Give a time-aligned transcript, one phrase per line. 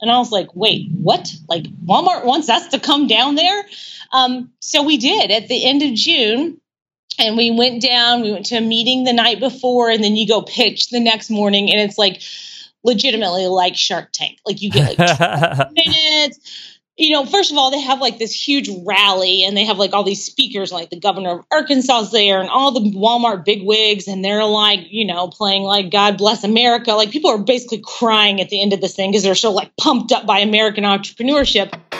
[0.00, 1.32] And I was like, wait, what?
[1.48, 3.64] Like Walmart wants us to come down there?
[4.12, 6.60] Um, so we did at the end of June.
[7.18, 10.28] And we went down, we went to a meeting the night before, and then you
[10.28, 12.20] go pitch the next morning, and it's like
[12.84, 14.38] legitimately like Shark Tank.
[14.44, 18.70] Like you get like minutes you know, first of all, they have like this huge
[18.86, 22.40] rally and they have like all these speakers, like the governor of Arkansas is there
[22.40, 26.92] and all the Walmart bigwigs, and they're like, you know, playing like God bless America.
[26.92, 29.76] Like people are basically crying at the end of this thing because they're so like
[29.76, 31.78] pumped up by American entrepreneurship.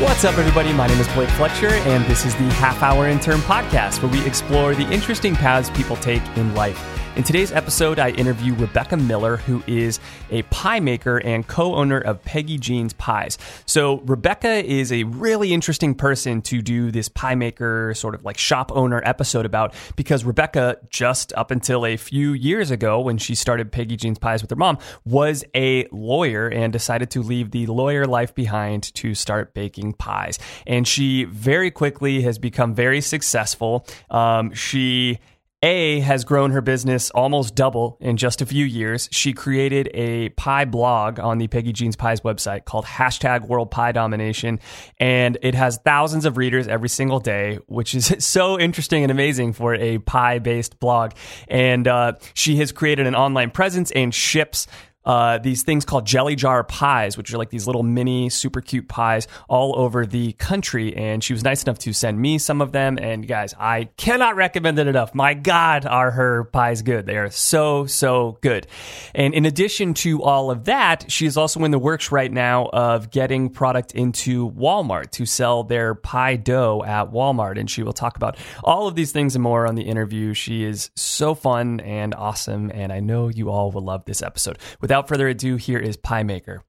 [0.00, 0.72] What's up, everybody?
[0.72, 4.26] My name is Blake Fletcher, and this is the Half Hour Intern Podcast, where we
[4.26, 6.99] explore the interesting paths people take in life.
[7.16, 9.98] In today's episode, I interview Rebecca Miller, who is
[10.30, 13.36] a pie maker and co owner of Peggy Jean's Pies.
[13.66, 18.38] So, Rebecca is a really interesting person to do this pie maker sort of like
[18.38, 23.34] shop owner episode about because Rebecca, just up until a few years ago when she
[23.34, 27.66] started Peggy Jean's Pies with her mom, was a lawyer and decided to leave the
[27.66, 30.38] lawyer life behind to start baking pies.
[30.64, 33.84] And she very quickly has become very successful.
[34.10, 35.18] Um, she
[35.62, 39.08] a has grown her business almost double in just a few years.
[39.12, 43.92] She created a pie blog on the Peggy Jean's Pies website called hashtag World Pie
[43.92, 44.58] Domination,
[44.98, 49.52] and it has thousands of readers every single day, which is so interesting and amazing
[49.52, 51.12] for a pie based blog.
[51.48, 54.66] And uh, she has created an online presence and ships
[55.04, 58.88] uh, these things called jelly jar pies, which are like these little mini, super cute
[58.88, 60.94] pies all over the country.
[60.96, 62.98] And she was nice enough to send me some of them.
[63.00, 65.14] And guys, I cannot recommend it enough.
[65.14, 67.06] My God, are her pies good?
[67.06, 68.66] They are so, so good.
[69.14, 72.66] And in addition to all of that, she is also in the works right now
[72.66, 77.58] of getting product into Walmart to sell their pie dough at Walmart.
[77.58, 80.34] And she will talk about all of these things and more on the interview.
[80.34, 82.70] She is so fun and awesome.
[82.74, 84.58] And I know you all will love this episode.
[84.80, 86.64] With without further ado, here is Pie Maker.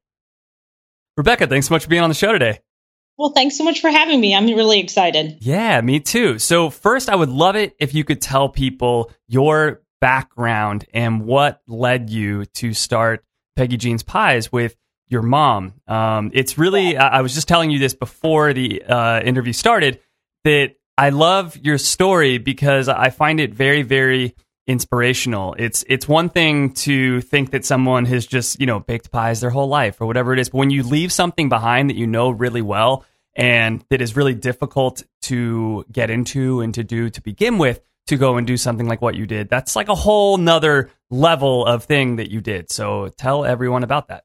[1.17, 2.59] Rebecca, thanks so much for being on the show today.
[3.17, 4.35] Well, thanks so much for having me.
[4.35, 5.39] I'm really excited.
[5.41, 6.37] Yeah, me too.
[6.37, 11.63] So, first, I would love it if you could tell people your background and what
[11.67, 14.75] led you to start Peggy Jean's Pies with
[15.07, 15.73] your mom.
[15.87, 19.99] Um, it's really, I was just telling you this before the uh, interview started
[20.43, 24.35] that I love your story because I find it very, very
[24.71, 25.55] inspirational.
[25.59, 29.49] It's it's one thing to think that someone has just, you know, baked pies their
[29.49, 32.29] whole life or whatever it is, but when you leave something behind that you know
[32.29, 33.05] really well
[33.35, 38.17] and that is really difficult to get into and to do to begin with, to
[38.17, 41.83] go and do something like what you did, that's like a whole nother level of
[41.83, 42.71] thing that you did.
[42.71, 44.23] So tell everyone about that.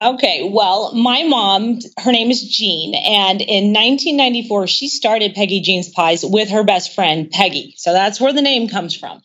[0.00, 5.88] Okay, well, my mom, her name is Jean, and in 1994, she started Peggy Jean's
[5.88, 7.74] Pies with her best friend, Peggy.
[7.78, 9.20] So that's where the name comes from.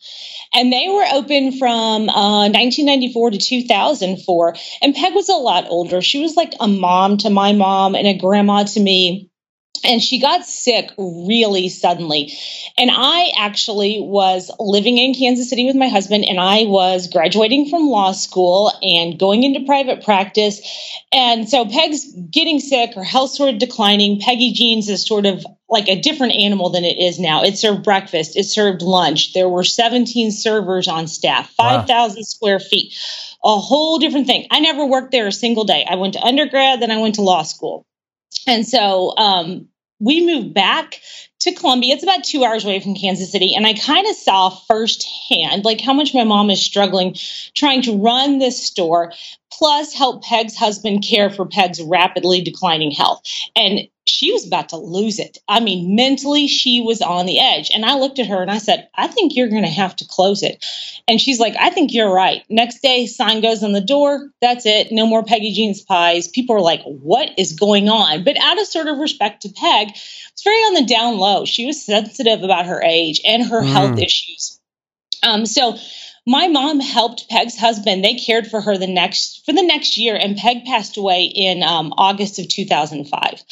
[0.52, 4.56] And they were open from uh, 1994 to 2004.
[4.82, 6.02] And Peg was a lot older.
[6.02, 9.30] She was like a mom to my mom and a grandma to me
[9.82, 12.32] and she got sick really suddenly.
[12.78, 17.68] And I actually was living in Kansas City with my husband, and I was graduating
[17.68, 20.60] from law school and going into private practice.
[21.12, 24.20] And so Peg's getting sick, her health sort of declining.
[24.20, 27.42] Peggy Jean's is sort of like a different animal than it is now.
[27.42, 29.32] It served breakfast, it served lunch.
[29.32, 32.22] There were 17 servers on staff, 5,000 wow.
[32.22, 32.94] square feet,
[33.44, 34.46] a whole different thing.
[34.50, 35.84] I never worked there a single day.
[35.88, 37.86] I went to undergrad, then I went to law school.
[38.46, 39.68] And so um,
[40.00, 41.00] we moved back
[41.40, 41.94] to Columbia.
[41.94, 43.54] It's about two hours away from Kansas City.
[43.54, 47.16] And I kind of saw firsthand like how much my mom is struggling
[47.54, 49.12] trying to run this store,
[49.58, 53.22] plus help Peg's husband care for Peg's rapidly declining health.
[53.54, 55.38] And she was about to lose it.
[55.48, 57.70] I mean, mentally, she was on the edge.
[57.72, 60.06] And I looked at her and I said, I think you're going to have to
[60.06, 60.64] close it.
[61.08, 62.42] And she's like, I think you're right.
[62.50, 64.28] Next day, sign goes on the door.
[64.42, 64.88] That's it.
[64.90, 66.28] No more Peggy Jean's pies.
[66.28, 68.24] People are like, what is going on?
[68.24, 71.44] But out of sort of respect to Peg, it's very on the down low.
[71.44, 73.72] She was sensitive about her age and her mm.
[73.72, 74.60] health issues.
[75.22, 75.78] Um, so
[76.26, 78.02] my mom helped Peg's husband.
[78.02, 81.62] They cared for her the next for the next year, and Peg passed away in
[81.62, 83.42] um, August of 2005.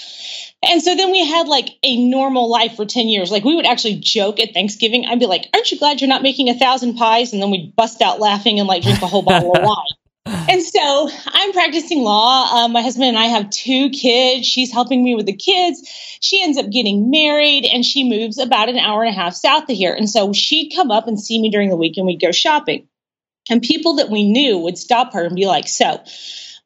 [0.63, 3.31] And so then we had like a normal life for 10 years.
[3.31, 5.07] Like we would actually joke at Thanksgiving.
[5.07, 7.77] I'd be like, "Aren't you glad you're not making a thousand pies?" And then we'd
[7.77, 10.02] bust out laughing and like drink a whole bottle of wine.
[10.27, 12.65] And so I'm practicing law.
[12.65, 14.47] Um, my husband and I have two kids.
[14.47, 15.83] She's helping me with the kids.
[16.21, 19.65] She ends up getting married and she moves about an hour and a half south
[19.65, 19.93] of here.
[19.93, 22.87] And so she'd come up and see me during the week and we'd go shopping.
[23.51, 26.01] And people that we knew would stop her and be like, So,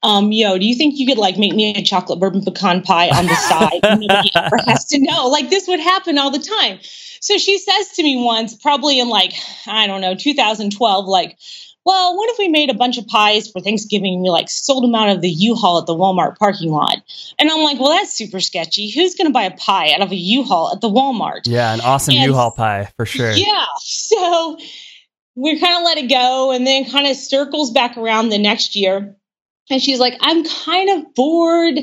[0.02, 3.08] um, yo, do you think you could like make me a chocolate bourbon pecan pie
[3.08, 3.80] on the side?
[3.82, 5.28] Nobody ever has to know.
[5.28, 6.78] Like this would happen all the time.
[7.20, 9.32] So she says to me once, probably in like,
[9.66, 11.38] I don't know, 2012, like,
[11.86, 14.82] well, what if we made a bunch of pies for Thanksgiving and we like sold
[14.82, 16.96] them out of the U-Haul at the Walmart parking lot?
[17.38, 18.90] And I'm like, well, that's super sketchy.
[18.90, 21.42] Who's going to buy a pie out of a U-Haul at the Walmart?
[21.44, 23.30] Yeah, an awesome And- U-Haul pie for sure.
[23.30, 23.64] Yeah.
[23.78, 24.58] So
[25.36, 28.74] we kind of let it go and then kind of circles back around the next
[28.74, 29.16] year.
[29.70, 31.80] And she's like, I'm kind of bored.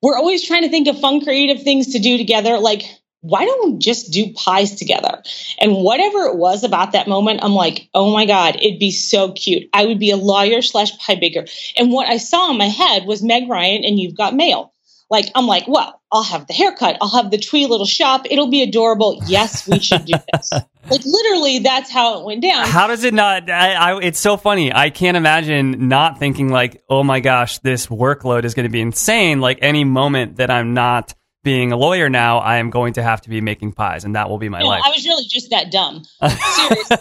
[0.00, 2.58] We're always trying to think of fun, creative things to do together.
[2.58, 2.82] Like,
[3.26, 5.22] why don't we just do pies together?
[5.58, 9.32] And whatever it was about that moment, I'm like, oh my God, it'd be so
[9.32, 9.68] cute.
[9.72, 11.44] I would be a lawyer slash pie baker.
[11.76, 14.72] And what I saw in my head was Meg Ryan and You've Got Mail.
[15.08, 16.98] Like, I'm like, well, I'll have the haircut.
[17.00, 18.26] I'll have the twee little shop.
[18.28, 19.22] It'll be adorable.
[19.26, 20.50] Yes, we should do this.
[20.90, 22.66] like, literally, that's how it went down.
[22.66, 23.48] How does it not?
[23.48, 24.72] I, I, it's so funny.
[24.72, 28.80] I can't imagine not thinking like, oh my gosh, this workload is going to be
[28.80, 29.40] insane.
[29.40, 31.14] Like any moment that I'm not
[31.46, 34.28] being a lawyer now, I am going to have to be making pies, and that
[34.28, 34.82] will be my No, life.
[34.84, 36.02] I was really just that dumb.
[36.20, 36.96] Seriously.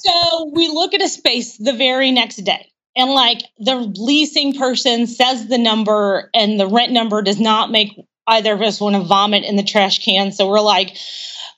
[0.10, 2.72] so we look at a space the very next day.
[2.96, 7.92] And like the leasing person says the number and the rent number does not make
[8.26, 10.32] either of us want to vomit in the trash can.
[10.32, 10.96] So we're like,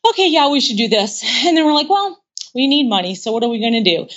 [0.08, 1.22] okay, yeah, we should do this.
[1.46, 2.20] And then we're like, well,
[2.56, 3.14] we need money.
[3.14, 4.08] So what are we going to do?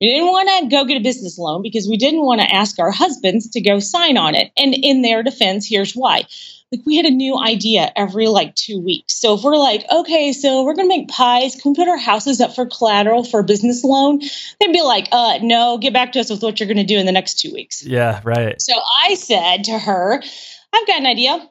[0.00, 2.78] We didn't want to go get a business loan because we didn't want to ask
[2.78, 4.52] our husbands to go sign on it.
[4.56, 6.26] And in their defense, here's why.
[6.72, 9.20] Like we had a new idea every like two weeks.
[9.20, 12.40] So if we're like, okay, so we're gonna make pies, can we put our houses
[12.40, 14.20] up for collateral for a business loan?
[14.60, 17.06] They'd be like, uh, no, get back to us with what you're gonna do in
[17.06, 17.84] the next two weeks.
[17.84, 18.60] yeah, right.
[18.62, 18.74] So
[19.04, 20.22] I said to her,
[20.72, 21.48] I've got an idea.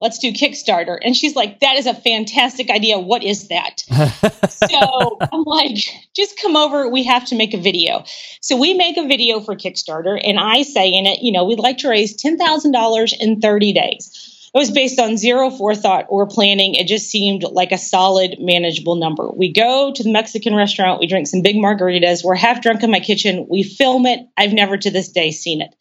[0.00, 0.98] Let's do Kickstarter.
[1.02, 2.98] And she's like, that is a fantastic idea.
[2.98, 3.80] What is that?
[4.48, 5.76] so I'm like,
[6.16, 6.88] just come over.
[6.88, 8.04] We have to make a video.
[8.40, 11.58] So we make a video for Kickstarter, and I say in it, you know, we'd
[11.58, 14.29] like to raise $10,000 in 30 days.
[14.52, 16.74] It was based on zero forethought or planning.
[16.74, 19.30] It just seemed like a solid, manageable number.
[19.30, 22.90] We go to the Mexican restaurant, we drink some big margaritas, we're half drunk in
[22.90, 24.20] my kitchen, we film it.
[24.36, 25.74] I've never to this day seen it.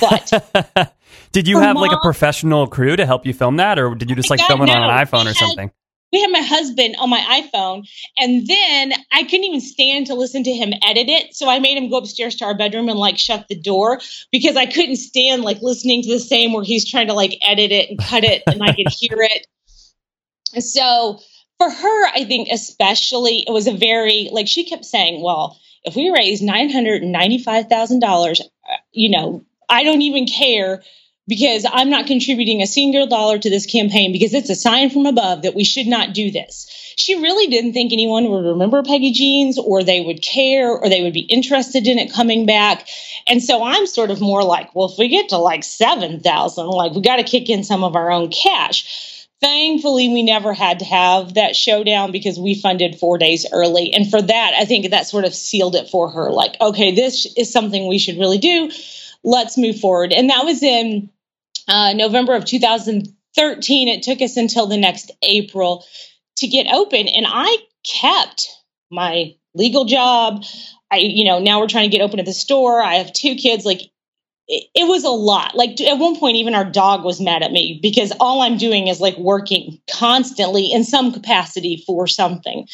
[0.00, 0.94] But
[1.32, 4.16] Did you have like a professional crew to help you film that, or did you
[4.16, 5.70] just like film it on an iPhone or something?
[6.12, 7.88] We had my husband on my iPhone,
[8.18, 11.34] and then I couldn't even stand to listen to him edit it.
[11.34, 14.00] So I made him go upstairs to our bedroom and like shut the door
[14.32, 17.72] because I couldn't stand like listening to the same where he's trying to like edit
[17.72, 19.46] it and cut it and I could hear it.
[20.54, 21.20] And so
[21.58, 25.94] for her, I think especially it was a very like she kept saying, well, if
[25.94, 30.82] we raise nine hundred and ninety-five thousand dollars, uh, you know, I don't even care
[31.28, 35.04] because I'm not contributing a single dollar to this campaign because it's a sign from
[35.04, 36.66] above that we should not do this.
[36.96, 41.02] She really didn't think anyone would remember Peggy Jeans or they would care or they
[41.02, 42.88] would be interested in it coming back.
[43.28, 46.92] And so I'm sort of more like, well, if we get to like 7,000, like
[46.92, 49.28] we got to kick in some of our own cash.
[49.40, 53.92] Thankfully, we never had to have that showdown because we funded four days early.
[53.92, 56.32] And for that, I think that sort of sealed it for her.
[56.32, 58.72] Like, okay, this is something we should really do.
[59.22, 60.12] Let's move forward.
[60.12, 61.10] And that was in
[61.68, 63.88] uh, November of 2013.
[63.88, 65.84] It took us until the next April
[66.36, 67.08] to get open.
[67.08, 68.48] And I kept
[68.90, 70.44] my legal job.
[70.90, 72.80] I, you know, now we're trying to get open at the store.
[72.80, 73.64] I have two kids.
[73.64, 73.82] Like,
[74.46, 75.54] it, it was a lot.
[75.54, 78.88] Like, at one point, even our dog was mad at me because all I'm doing
[78.88, 82.66] is like working constantly in some capacity for something.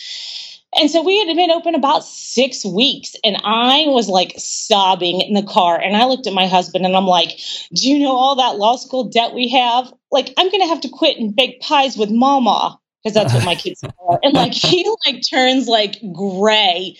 [0.77, 5.35] And so we had been open about six weeks, and I was like sobbing in
[5.35, 5.81] the car.
[5.81, 7.39] And I looked at my husband and I'm like,
[7.73, 9.93] Do you know all that law school debt we have?
[10.11, 13.45] Like, I'm going to have to quit and bake pies with mama because that's what
[13.45, 14.19] my kids are.
[14.23, 16.97] And like, he like turns like gray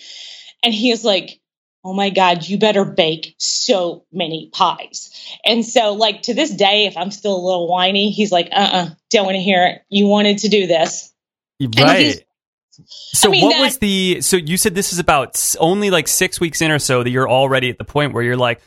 [0.63, 1.39] and he is like,
[1.83, 5.11] Oh my God, you better bake so many pies.
[5.45, 8.55] And so, like, to this day, if I'm still a little whiny, he's like, Uh
[8.55, 9.81] uh-uh, uh, do not want to hear it.
[9.89, 11.13] You wanted to do this.
[11.61, 12.25] Right.
[12.85, 14.21] So I mean, what that- was the?
[14.21, 17.29] So you said this is about only like six weeks in or so that you're
[17.29, 18.61] already at the point where you're like,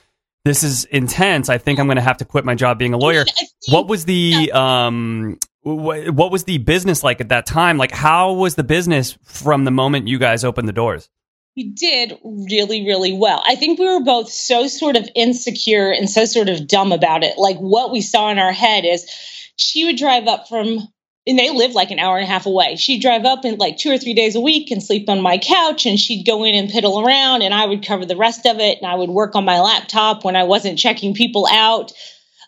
[0.45, 1.49] this is intense.
[1.49, 3.25] I think I'm going to have to quit my job being a lawyer.
[3.25, 5.39] Think- What was the um?
[5.63, 7.77] wh- What was the business like at that time?
[7.79, 11.09] Like, how was the business from the moment you guys opened the doors?
[11.57, 13.43] we did really, really well.
[13.45, 17.25] I think we were both so sort of insecure and so sort of dumb about
[17.25, 17.37] it.
[17.37, 19.05] Like what we saw in our head is
[19.57, 20.87] she would drive up from
[21.29, 22.77] and they live like an hour and a half away.
[22.77, 25.37] She'd drive up in like two or three days a week and sleep on my
[25.39, 28.59] couch, and she'd go in and piddle around, and I would cover the rest of
[28.59, 31.93] it, and I would work on my laptop when I wasn't checking people out.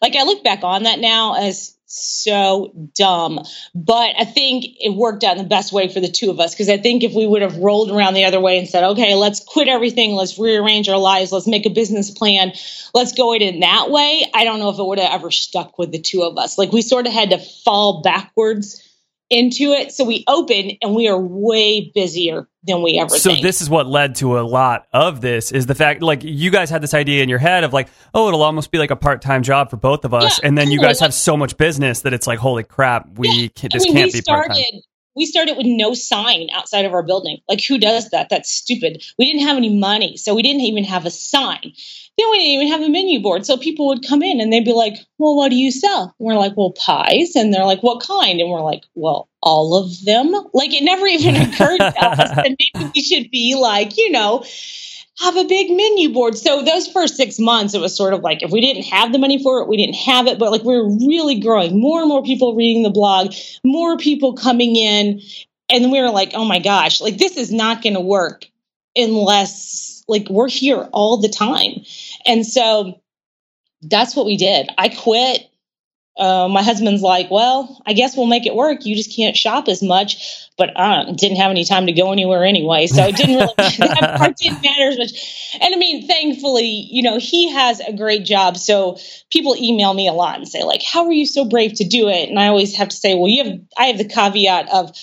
[0.01, 3.41] Like I look back on that now as so dumb.
[3.75, 6.55] But I think it worked out in the best way for the two of us
[6.55, 9.17] because I think if we would have rolled around the other way and said, okay,
[9.17, 12.53] let's quit everything, let's rearrange our lives, let's make a business plan,
[12.95, 15.79] let's go it in that way, I don't know if it would have ever stuck
[15.79, 16.59] with the two of us.
[16.59, 18.87] Like we sort of had to fall backwards
[19.31, 19.93] into it.
[19.93, 23.43] So we open and we are way busier than we ever So think.
[23.43, 26.69] this is what led to a lot of this is the fact like you guys
[26.69, 29.43] had this idea in your head of like, oh, it'll almost be like a part-time
[29.43, 30.39] job for both of us.
[30.43, 33.29] Yeah, and then you guys have so much business that it's like, holy crap, we
[33.29, 33.49] Yeah.
[33.55, 34.55] can't, I this mean, can't we be part-time.
[34.57, 34.83] started
[35.17, 37.39] we started with no sign outside of our building.
[37.49, 38.29] Like who does that?
[38.31, 39.03] That's stupid.
[39.19, 41.73] We didn't have any money, so we didn't even have a sign.
[42.19, 43.47] Then we didn't even have a menu board.
[43.47, 46.27] So people would come in and they'd be like, "Well, what do you sell?" And
[46.27, 50.05] we're like, "Well, pies." And they're like, "What kind?" And we're like, "Well, all of
[50.05, 54.11] them." Like it never even occurred to us that maybe we should be like, you
[54.11, 54.45] know,
[55.21, 56.37] have a big menu board.
[56.37, 59.19] So those first six months, it was sort of like if we didn't have the
[59.19, 60.39] money for it, we didn't have it.
[60.39, 63.35] But like we were really growing, more and more people reading the blog,
[63.65, 65.21] more people coming in,
[65.69, 68.47] and we were like, oh my gosh, like this is not going to work
[68.97, 71.85] unless like we're here all the time.
[72.27, 73.01] And so
[73.83, 74.69] that's what we did.
[74.79, 75.50] I quit.
[76.21, 78.85] Uh, my husband's like, well, I guess we'll make it work.
[78.85, 80.49] You just can't shop as much.
[80.59, 84.17] But I didn't have any time to go anywhere anyway, so it didn't really that
[84.19, 85.59] part didn't matter as much.
[85.59, 88.59] And I mean, thankfully, you know, he has a great job.
[88.59, 88.99] So
[89.33, 92.11] people email me a lot and say, like, how are you so brave to do
[92.11, 92.29] it?
[92.29, 94.95] And I always have to say, well, you have I have the caveat of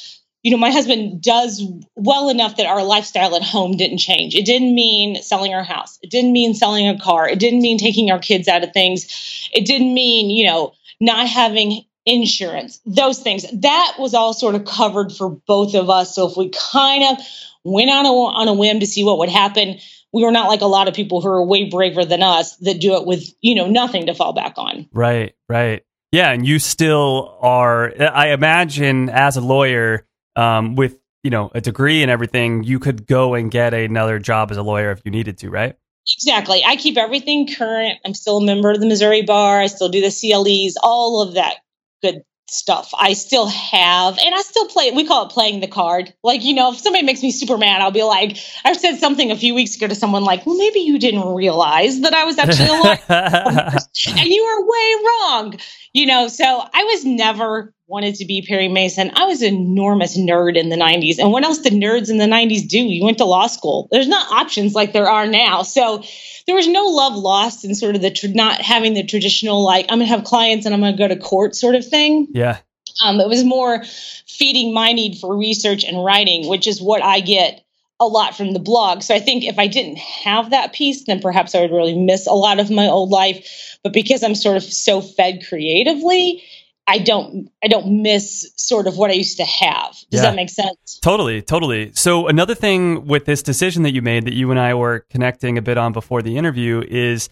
[0.44, 1.64] you know, my husband does
[1.96, 4.36] well enough that our lifestyle at home didn't change.
[4.36, 5.98] It didn't mean selling our house.
[6.04, 7.28] It didn't mean selling a car.
[7.28, 9.50] It didn't mean taking our kids out of things.
[9.52, 13.46] It didn't mean, you know, not having insurance, those things.
[13.62, 16.16] That was all sort of covered for both of us.
[16.16, 17.26] So if we kind of
[17.64, 19.78] went on a, on a whim to see what would happen,
[20.14, 22.80] we were not like a lot of people who are way braver than us that
[22.80, 24.88] do it with, you know, nothing to fall back on.
[24.94, 25.84] Right, right.
[26.12, 27.94] Yeah, and you still are.
[28.00, 33.06] I imagine as a lawyer, um, with you know a degree and everything, you could
[33.06, 35.76] go and get another job as a lawyer if you needed to, right?
[36.14, 36.64] Exactly.
[36.66, 38.00] I keep everything current.
[38.06, 39.60] I'm still a member of the Missouri Bar.
[39.60, 41.58] I still do the CLEs, all of that
[42.02, 42.92] good stuff.
[42.98, 44.92] I still have, and I still play.
[44.92, 46.14] We call it playing the card.
[46.24, 49.32] Like you know, if somebody makes me super mad, I'll be like, I said something
[49.32, 52.38] a few weeks ago to someone like, well, maybe you didn't realize that I was
[52.38, 53.80] actually a lawyer,
[54.18, 55.60] and you were way wrong.
[55.94, 59.12] You know, so I was never wanted to be Perry Mason.
[59.16, 61.20] I was an enormous nerd in the 90s.
[61.20, 62.80] And what else did nerds in the 90s do?
[62.80, 63.88] You went to law school.
[63.92, 65.62] There's not options like there are now.
[65.64, 66.04] So
[66.46, 69.86] there was no love lost in sort of the tr- not having the traditional, like,
[69.88, 72.28] I'm going to have clients and I'm going to go to court sort of thing.
[72.32, 72.58] yeah,
[73.04, 73.84] Um, it was more
[74.28, 77.64] feeding my need for research and writing, which is what I get
[78.00, 79.02] a lot from the blog.
[79.02, 82.28] So I think if I didn't have that piece, then perhaps I would really miss
[82.28, 83.78] a lot of my old life.
[83.82, 86.44] But because I'm sort of so fed creatively,
[86.88, 89.92] I don't I don't miss sort of what I used to have.
[90.10, 90.22] Does Yeah.
[90.24, 91.00] that make sense?
[91.02, 91.92] Totally, totally.
[91.94, 95.58] So another thing with this decision that you made that you and I were connecting
[95.58, 97.30] a bit on before the interview is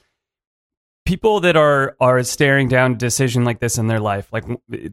[1.06, 4.44] people that are are staring down a decision like this in their life, like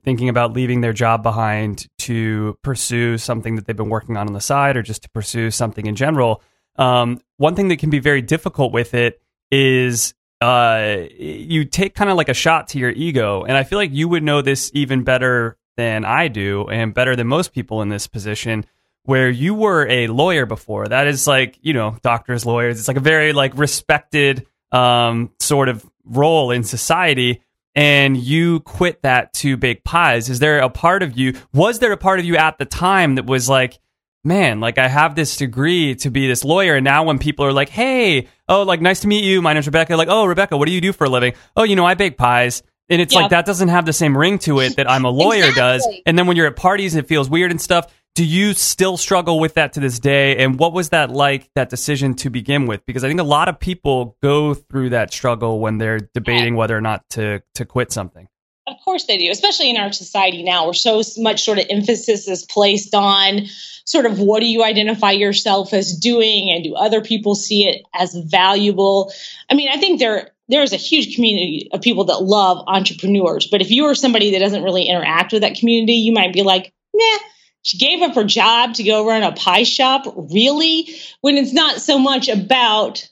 [0.05, 4.33] thinking about leaving their job behind to pursue something that they've been working on on
[4.35, 6.43] the side or just to pursue something in general.
[6.77, 12.11] Um, one thing that can be very difficult with it is uh, you take kind
[12.11, 14.73] of like a shot to your ego, and I feel like you would know this
[14.75, 18.67] even better than I do, and better than most people in this position.
[19.05, 22.79] Where you were a lawyer before, that is like you know doctors, lawyers.
[22.79, 27.43] It's like a very like respected um, sort of role in society,
[27.75, 30.29] and you quit that to bake pies.
[30.29, 31.35] Is there a part of you?
[31.53, 33.79] Was there a part of you at the time that was like?
[34.25, 36.77] Man, like I have this degree to be this lawyer.
[36.77, 39.43] And now when people are like, hey, oh, like nice to meet you.
[39.43, 39.97] My name's Rebecca.
[39.97, 41.35] Like, oh, Rebecca, what do you do for a living?
[41.57, 42.63] Oh, you know, I bake pies.
[42.89, 43.23] And it's Yeah.
[43.23, 45.87] like that doesn't have the same ring to it that I'm a lawyer does.
[46.07, 47.87] And then when you're at parties, it feels weird and stuff.
[48.15, 50.37] Do you still struggle with that to this day?
[50.37, 52.85] And what was that like, that decision to begin with?
[52.85, 56.77] Because I think a lot of people go through that struggle when they're debating whether
[56.77, 58.29] or not to to quit something.
[58.67, 62.29] Of course they do, especially in our society now, where so much sort of emphasis
[62.29, 63.47] is placed on
[63.85, 67.83] sort of what do you identify yourself as doing, and do other people see it
[67.93, 69.13] as valuable?
[69.51, 73.49] I mean, I think there there is a huge community of people that love entrepreneurs,
[73.49, 76.43] but if you are somebody that doesn't really interact with that community, you might be
[76.43, 77.19] like, nah.
[77.65, 80.97] She gave up her job to go run a pie shop, really?
[81.21, 83.09] When it's not so much about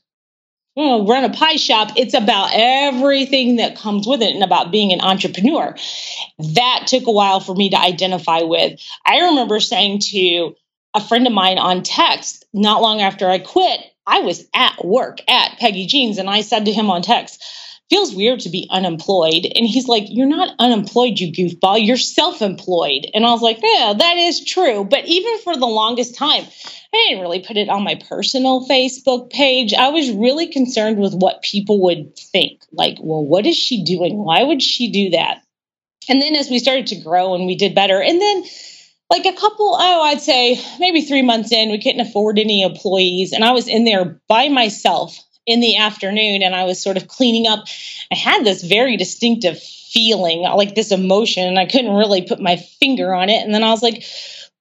[1.07, 1.93] run a pie shop.
[1.97, 5.77] It's about everything that comes with it and about being an entrepreneur.
[6.39, 8.81] That took a while for me to identify with.
[9.05, 10.55] I remember saying to
[10.95, 15.19] a friend of mine on text not long after I quit, I was at work
[15.29, 17.45] at Peggy Jeans, and I said to him on text,
[17.91, 19.47] feels weird to be unemployed.
[19.55, 21.85] And he's like, You're not unemployed, you goofball.
[21.85, 23.07] You're self employed.
[23.13, 24.85] And I was like, Yeah, that is true.
[24.85, 26.45] But even for the longest time,
[26.93, 29.75] I didn't really put it on my personal Facebook page.
[29.75, 32.63] I was really concerned with what people would think.
[32.73, 34.19] Like, well, what is she doing?
[34.19, 35.43] Why would she do that?
[36.09, 38.45] And then as we started to grow and we did better, and then
[39.09, 43.33] like a couple, oh, I'd say maybe three months in, we couldn't afford any employees.
[43.33, 45.19] And I was in there by myself
[45.51, 47.65] in the afternoon and I was sort of cleaning up.
[48.13, 52.57] I had this very distinctive feeling, like this emotion, and I couldn't really put my
[52.57, 53.45] finger on it.
[53.45, 54.05] And then I was like,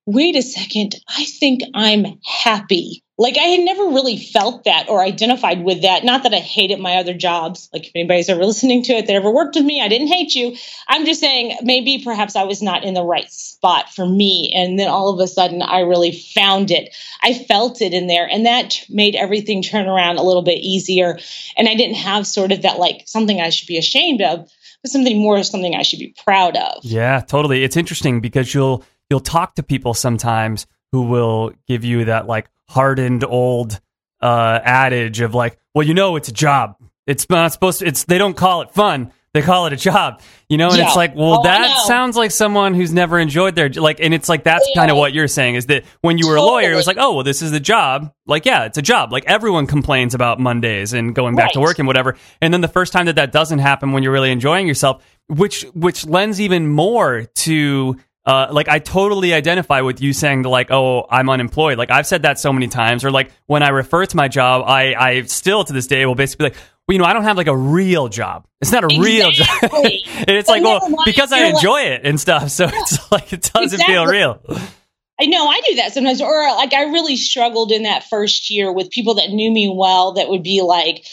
[0.05, 3.03] wait a second, I think I'm happy.
[3.19, 6.05] Like I had never really felt that or identified with that.
[6.05, 7.69] Not that I hated my other jobs.
[7.73, 10.33] Like if anybody's ever listening to it that ever worked with me, I didn't hate
[10.35, 10.55] you.
[10.88, 14.53] I'm just saying maybe perhaps I was not in the right spot for me.
[14.55, 16.95] And then all of a sudden I really found it.
[17.21, 21.19] I felt it in there and that made everything turn around a little bit easier.
[21.57, 24.49] And I didn't have sort of that like something I should be ashamed of,
[24.81, 26.85] but something more something I should be proud of.
[26.85, 27.65] Yeah, totally.
[27.65, 32.49] It's interesting because you'll you'll talk to people sometimes who will give you that like
[32.69, 33.79] hardened old
[34.21, 36.75] uh, adage of like, well, you know, it's a job.
[37.07, 37.88] It's not supposed to.
[37.88, 39.11] It's they don't call it fun.
[39.31, 40.88] They call it a job, you know, and Yeah.
[40.88, 44.27] it's like, well, Oh, that sounds like someone who's never enjoyed their like, and it's
[44.27, 44.81] like that's Yeah.
[44.81, 46.97] kind of what you're saying is that when you were a lawyer, it was like,
[46.99, 48.11] oh, well, this is the job.
[48.25, 49.11] Like, yeah, it's a job.
[49.11, 52.15] Like everyone complains about Mondays and going back to work and whatever.
[52.41, 55.61] And then the first time that that doesn't happen when you're really enjoying yourself, which
[55.75, 57.97] which lends even more to
[58.29, 61.79] uh, like I totally identify with you saying the like, oh, I'm unemployed.
[61.79, 64.65] Like I've said that so many times, or like when I refer to my job,
[64.67, 67.24] I I still to this day will basically be like, well, you know, I don't
[67.24, 68.45] have like a real job.
[68.62, 69.48] It's not a real job.
[70.19, 73.81] And it's like, well, because I enjoy it and stuff, so it's like it doesn't
[73.81, 74.39] feel real.
[75.19, 78.71] I know I do that sometimes, or like I really struggled in that first year
[78.71, 81.03] with people that knew me well that would be like,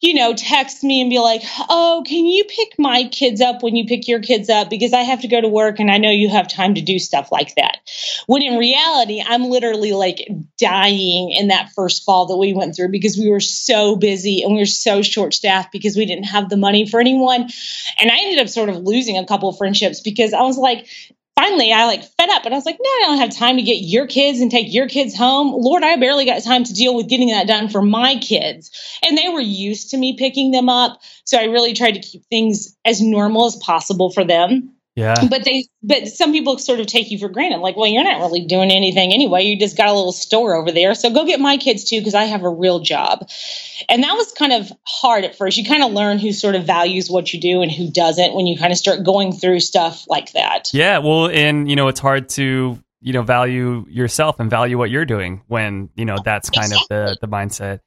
[0.00, 3.74] you know, text me and be like, oh, can you pick my kids up when
[3.74, 4.70] you pick your kids up?
[4.70, 7.00] Because I have to go to work and I know you have time to do
[7.00, 7.78] stuff like that.
[8.26, 12.90] When in reality, I'm literally like dying in that first fall that we went through
[12.90, 16.48] because we were so busy and we were so short staffed because we didn't have
[16.48, 17.48] the money for anyone.
[18.00, 20.86] And I ended up sort of losing a couple of friendships because I was like,
[21.38, 23.62] finally I like fed up and I was like, no, I don't have time to
[23.62, 25.54] get your kids and take your kids home.
[25.56, 28.70] Lord, I barely got time to deal with getting that done for my kids.
[29.06, 31.00] And they were used to me picking them up.
[31.24, 34.74] So I really tried to keep things as normal as possible for them.
[34.98, 35.14] Yeah.
[35.30, 37.58] But they but some people sort of take you for granted.
[37.58, 39.44] Like, well, you're not really doing anything anyway.
[39.44, 40.96] You just got a little store over there.
[40.96, 43.28] So go get my kids too, because I have a real job.
[43.88, 45.56] And that was kind of hard at first.
[45.56, 48.48] You kind of learn who sort of values what you do and who doesn't when
[48.48, 50.70] you kind of start going through stuff like that.
[50.74, 54.90] Yeah, well, and you know, it's hard to you know value yourself and value what
[54.90, 57.78] you're doing when you know that's kind of the the mindset.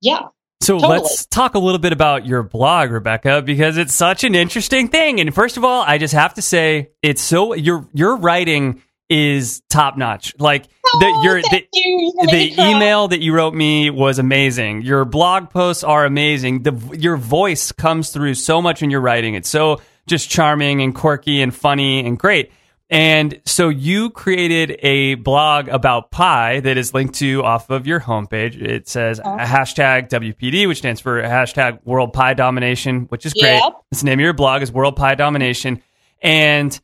[0.00, 0.22] Yeah.
[0.62, 0.98] So Totally.
[1.00, 5.18] let's talk a little bit about your blog, Rebecca, because it's such an interesting thing.
[5.18, 9.62] And first of all, I just have to say, it's so your your writing is
[9.70, 10.34] top notch.
[10.38, 12.12] Like the, Oh, your the, you.
[12.20, 12.70] The making me cry.
[12.72, 14.82] email that you wrote me was amazing.
[14.82, 16.62] Your blog posts are amazing.
[16.62, 19.34] The your voice comes through so much in your writing.
[19.34, 22.52] It's so just charming and quirky and funny and great.
[22.92, 28.00] And so you created a blog about pie that is linked to off of your
[28.00, 28.60] homepage.
[28.60, 29.38] It says Uh-huh.
[29.38, 33.60] hashtag WPD, which stands for hashtag World Pie Domination, which is great.
[33.62, 33.72] Yep.
[33.92, 35.82] It's the name of your blog is World Pie Domination.
[36.20, 36.78] And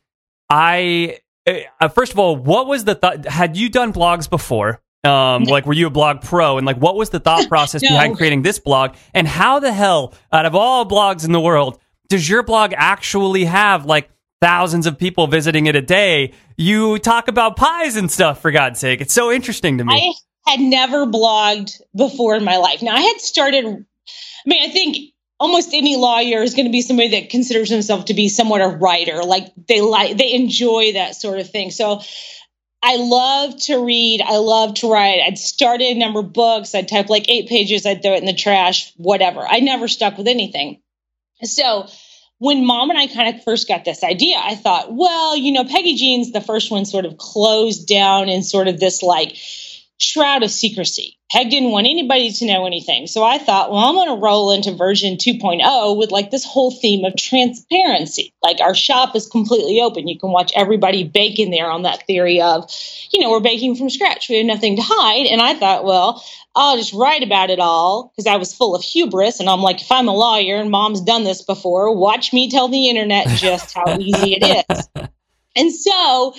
[0.49, 1.17] I,
[1.81, 3.25] uh, first of all, what was the thought?
[3.25, 4.81] Had you done blogs before?
[5.03, 6.57] Um, like, were you a blog pro?
[6.57, 7.89] And like, what was the thought process No.
[7.89, 8.95] behind creating this blog?
[9.13, 13.43] And how the hell, out of all blogs in the world, does your blog actually
[13.45, 14.09] have like
[14.41, 16.33] thousands of people visiting it a day?
[16.57, 19.01] You talk about pies and stuff, for God's sake.
[19.01, 19.93] It's so interesting to me.
[20.45, 22.81] I had never blogged before in my life.
[22.81, 23.65] Now I had started.
[23.65, 28.05] I mean, I think almost any lawyer is going to be somebody that considers himself
[28.05, 29.23] to be somewhat a writer.
[29.23, 31.71] Like they like they enjoy that sort of thing.
[31.71, 32.01] So
[32.81, 34.21] I love to read.
[34.21, 35.21] I love to write.
[35.25, 36.75] I'd started a number of books.
[36.75, 37.85] I'd type like eight pages.
[37.85, 38.93] I'd throw it in the trash.
[38.97, 39.45] Whatever.
[39.47, 40.81] I never stuck with anything.
[41.43, 41.87] So
[42.39, 45.63] when mom and I kind of first got this idea, I thought, well, you know,
[45.63, 49.35] Peggy Jean's the first one sort of closed down in sort of this like
[49.99, 51.17] shroud of secrecy.
[51.31, 53.07] Peg didn't want anybody to know anything.
[53.07, 56.71] So I thought, well, I'm going to roll into version 2.0 with like this whole
[56.71, 58.33] theme of transparency.
[58.41, 60.07] Like our shop is completely open.
[60.07, 62.71] You can watch everybody bake in there on that theory of,
[63.11, 64.29] you know, we're baking from scratch.
[64.29, 65.25] We have nothing to hide.
[65.25, 66.23] And I thought, well,
[66.57, 69.39] I'll just write about it all because I was full of hubris.
[69.39, 72.67] And I'm like, if I'm a lawyer and mom's done this before, watch me tell
[72.67, 74.89] the internet just how easy it is.
[75.59, 76.35] And so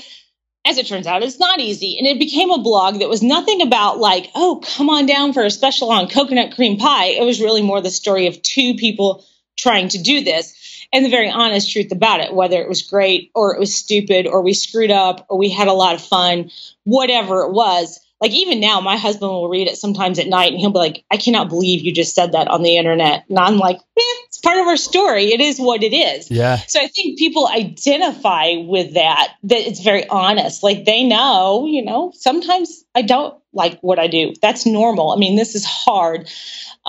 [0.64, 1.98] as it turns out, it's not easy.
[1.98, 5.42] And it became a blog that was nothing about like, oh, come on down for
[5.42, 7.06] a special on coconut cream pie.
[7.06, 9.24] It was really more the story of two people
[9.56, 13.32] trying to do this and the very honest truth about it, whether it was great
[13.34, 16.52] or it was stupid or we screwed up or we had a lot of fun,
[16.84, 20.60] whatever it was like even now my husband will read it sometimes at night and
[20.60, 23.24] he'll be like i cannot believe you just said that on the internet.
[23.28, 25.32] And i'm like eh, it's part of our story.
[25.32, 26.30] It is what it is.
[26.30, 26.58] Yeah.
[26.66, 30.62] so i think people identify with that that it's very honest.
[30.62, 34.34] Like they know you know sometimes i don't like what i do.
[34.42, 35.12] That's normal.
[35.12, 36.28] I mean this is hard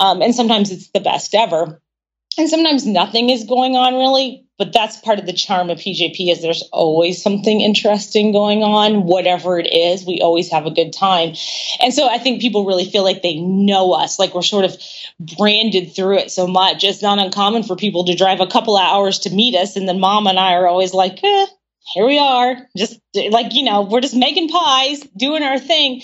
[0.00, 1.80] um, and sometimes it's the best ever.
[2.38, 6.30] And sometimes nothing is going on really but that's part of the charm of pjp
[6.30, 10.92] is there's always something interesting going on whatever it is we always have a good
[10.92, 11.34] time.
[11.80, 14.76] And so i think people really feel like they know us like we're sort of
[15.18, 16.84] branded through it so much.
[16.84, 19.88] It's not uncommon for people to drive a couple of hours to meet us and
[19.88, 21.46] then mom and i are always like eh,
[21.94, 22.56] here we are.
[22.76, 26.02] Just like you know we're just making pies doing our thing.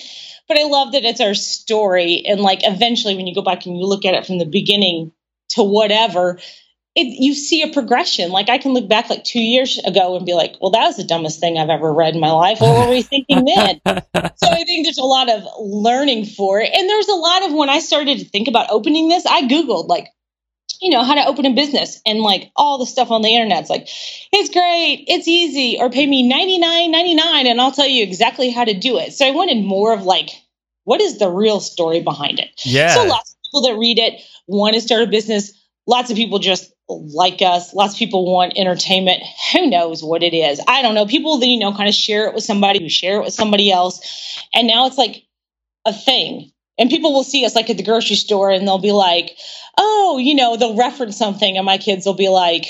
[0.49, 3.77] But i love that it's our story and like eventually when you go back and
[3.77, 5.13] you look at it from the beginning
[5.51, 6.39] to whatever
[6.97, 8.31] it, you see a progression.
[8.31, 10.97] Like I can look back like two years ago and be like, well, that was
[10.97, 12.59] the dumbest thing I've ever read in my life.
[12.61, 13.81] What were we thinking then?
[13.85, 16.73] so I think there's a lot of learning for it.
[16.73, 19.89] And there's a lot of when I started to think about opening this, I Googled
[19.89, 20.09] like,
[20.81, 23.61] you know, how to open a business and like all the stuff on the internet.
[23.61, 23.89] It's like,
[24.33, 28.73] it's great, it's easy, or pay me $99.99 and I'll tell you exactly how to
[28.73, 29.13] do it.
[29.13, 30.31] So I wanted more of like,
[30.85, 32.49] what is the real story behind it?
[32.65, 32.95] Yeah.
[32.95, 35.53] So lots of people that read it want to start a business.
[35.87, 37.75] Lots of people just like us.
[37.75, 39.23] Lots of people want entertainment.
[39.53, 40.61] Who knows what it is?
[40.69, 41.07] I don't know.
[41.07, 43.71] People that, you know, kind of share it with somebody who share it with somebody
[43.73, 44.39] else.
[44.55, 45.25] And now it's like
[45.85, 46.53] a thing.
[46.79, 49.37] And people will see us like at the grocery store and they'll be like,
[49.79, 51.57] oh, you know, they'll reference something.
[51.57, 52.67] And my kids will be like,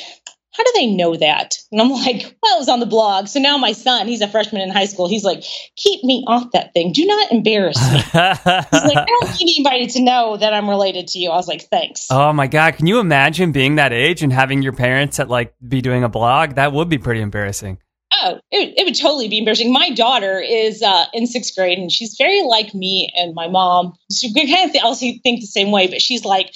[0.56, 1.58] how do they know that?
[1.70, 3.28] And I'm like, well, it was on the blog.
[3.28, 5.08] So now my son, he's a freshman in high school.
[5.08, 5.42] He's like,
[5.76, 6.92] keep me off that thing.
[6.92, 7.98] Do not embarrass me.
[7.98, 11.30] He's like, I don't need anybody to know that I'm related to you.
[11.30, 12.06] I was like, thanks.
[12.10, 15.54] oh my god, can you imagine being that age and having your parents at like
[15.66, 16.54] be doing a blog?
[16.54, 17.78] That would be pretty embarrassing.
[18.22, 19.72] Oh, it, it would totally be embarrassing.
[19.72, 23.94] My daughter is uh, in sixth grade, and she's very like me and my mom.
[24.12, 26.54] She we kind of th- also think the same way, but she's like,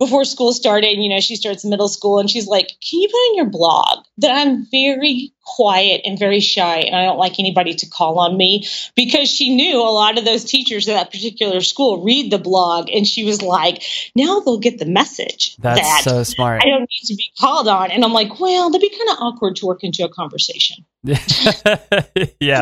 [0.00, 3.28] before school started, you know, she starts middle school, and she's like, "Can you put
[3.28, 7.74] in your blog that I'm very quiet and very shy, and I don't like anybody
[7.74, 11.60] to call on me?" Because she knew a lot of those teachers at that particular
[11.60, 13.82] school read the blog, and she was like,
[14.16, 16.62] "Now they'll get the message That's that so smart.
[16.64, 19.18] I don't need to be called on." And I'm like, "Well, that'd be kind of
[19.20, 21.18] awkward to work into a conversation." yeah,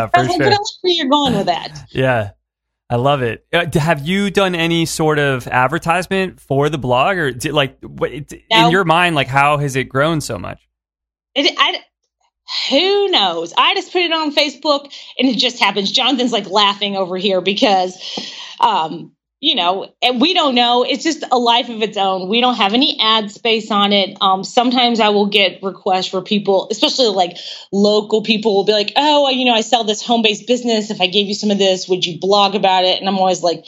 [0.08, 0.42] for sure.
[0.42, 1.86] I like where you're going with that.
[1.90, 2.30] Yeah.
[2.90, 3.44] I love it.
[3.52, 8.10] Uh, have you done any sort of advertisement for the blog or did, like what,
[8.50, 8.66] No.
[8.66, 10.66] in your mind like how has it grown so much?
[11.34, 11.82] It, I,
[12.70, 13.52] who knows?
[13.58, 14.84] I just put it on Facebook
[15.18, 15.92] and it just happens.
[15.92, 17.96] Jonathan's like laughing over here because,
[18.60, 20.84] um, you know, and we don't know.
[20.84, 22.28] It's just a life of its own.
[22.28, 24.16] We don't have any ad space on it.
[24.20, 27.36] Um, sometimes I will get requests for people, especially like
[27.70, 30.90] local people will be like, oh, you know, I sell this home based business.
[30.90, 32.98] If I gave you some of this, would you blog about it?
[32.98, 33.64] And I'm always like,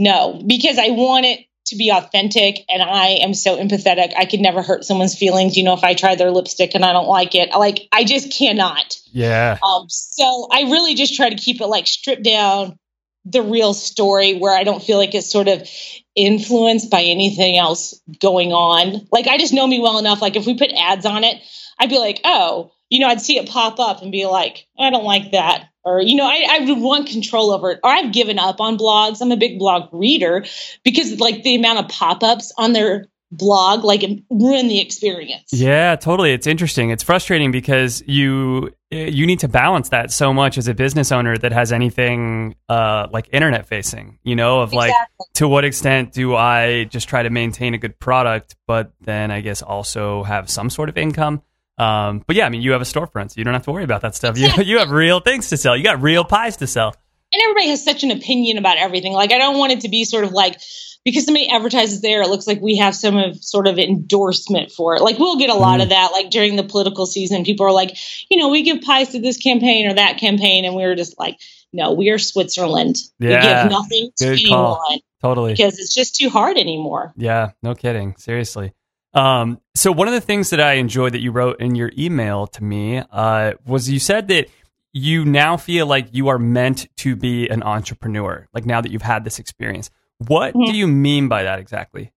[0.00, 4.12] no, because I want it to be authentic and I am so empathetic.
[4.16, 5.56] I could never hurt someone's feelings.
[5.56, 8.32] You know, if I try their lipstick and I don't like it, like I just
[8.32, 8.98] cannot.
[9.12, 9.58] Yeah.
[9.62, 12.78] Um, so I really just try to keep it like stripped down
[13.24, 15.68] the real story where I don't feel like it's sort of
[16.14, 19.06] influenced by anything else going on.
[19.10, 20.20] Like I just know me well enough.
[20.20, 21.42] Like if we put ads on it,
[21.78, 24.90] I'd be like, oh, you know, I'd see it pop up and be like, I
[24.90, 25.68] don't like that.
[25.84, 27.80] Or, you know, I, I would want control over it.
[27.82, 29.20] Or I've given up on blogs.
[29.20, 30.44] I'm a big blog reader
[30.82, 35.48] because like the amount of pop-ups on their blog like ruin the experience.
[35.52, 36.32] Yeah, totally.
[36.32, 36.90] It's interesting.
[36.90, 41.36] It's frustrating because you you need to balance that so much as a business owner
[41.36, 44.18] that has anything uh, like internet facing.
[44.22, 45.26] You know, of like Exactly.
[45.34, 49.40] to what extent do I just try to maintain a good product, but then I
[49.40, 51.42] guess also have some sort of income.
[51.76, 53.82] Um, but yeah, I mean, you have a storefront, so you don't have to worry
[53.82, 54.38] about that stuff.
[54.38, 55.76] You you have real things to sell.
[55.76, 56.94] You got real pies to sell.
[57.32, 59.12] and everybody has such an opinion about everything.
[59.12, 60.60] Like I don't want it to be sort of like
[61.04, 64.96] because somebody advertises there, it looks like we have some of sort of endorsement for
[64.96, 65.02] it.
[65.02, 66.12] Like we'll get a lot of that.
[66.12, 67.96] Like during the political season, people are like,
[68.30, 71.18] you know, we give pies to this campaign or that campaign, and we are just
[71.18, 71.38] like,
[71.72, 72.96] no, we are Switzerland.
[73.18, 73.28] Yeah.
[73.28, 74.82] We give nothing to Good call.
[74.86, 75.52] anyone Totally.
[75.52, 77.12] because it's just too hard anymore.
[77.16, 78.14] Yeah, no kidding.
[78.16, 78.72] Seriously.
[79.12, 82.46] Um, so one of the things that I enjoyed that you wrote in your email
[82.48, 84.48] to me uh, was you said that
[84.92, 88.48] you now feel like you are meant to be an entrepreneur.
[88.52, 90.66] Like now that you've had this experience, what Mhm.
[90.66, 92.10] do you mean by that exactly?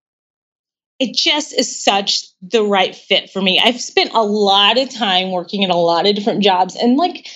[1.00, 3.62] it just is such the right fit for me.
[3.64, 7.28] I've spent a lot of time working in a lot of different jobs and like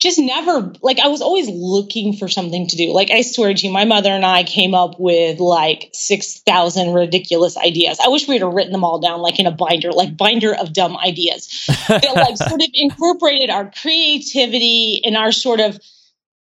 [0.00, 2.92] just never like I was always looking for something to do.
[2.92, 7.56] Like I swear to you, my mother and I came up with like 6,000 ridiculous
[7.56, 8.00] ideas.
[8.04, 10.72] I wish we had written them all down like in a binder, like binder of
[10.72, 15.78] dumb ideas that like sort of incorporated our creativity and our sort of,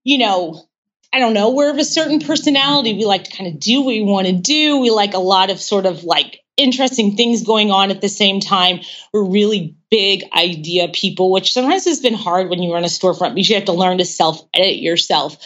[0.03, 0.61] you know,
[1.15, 2.93] I don't know, we're of a certain personality.
[2.93, 4.81] We like to kind of do what we want to do.
[4.81, 8.41] We like a lot of sort of like interesting things going on at the same
[8.41, 8.81] time.
[9.13, 13.33] We're really big idea people, which sometimes has been hard when you run a storefront
[13.33, 15.37] because you have to learn to self edit yourself.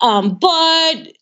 [0.00, 1.12] Um, but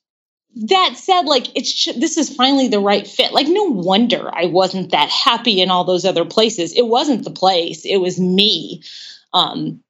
[0.69, 3.33] that said, like it's this is finally the right fit.
[3.33, 6.73] Like no wonder I wasn't that happy in all those other places.
[6.75, 8.85] It wasn't the place; it was me.
[9.33, 9.83] Um,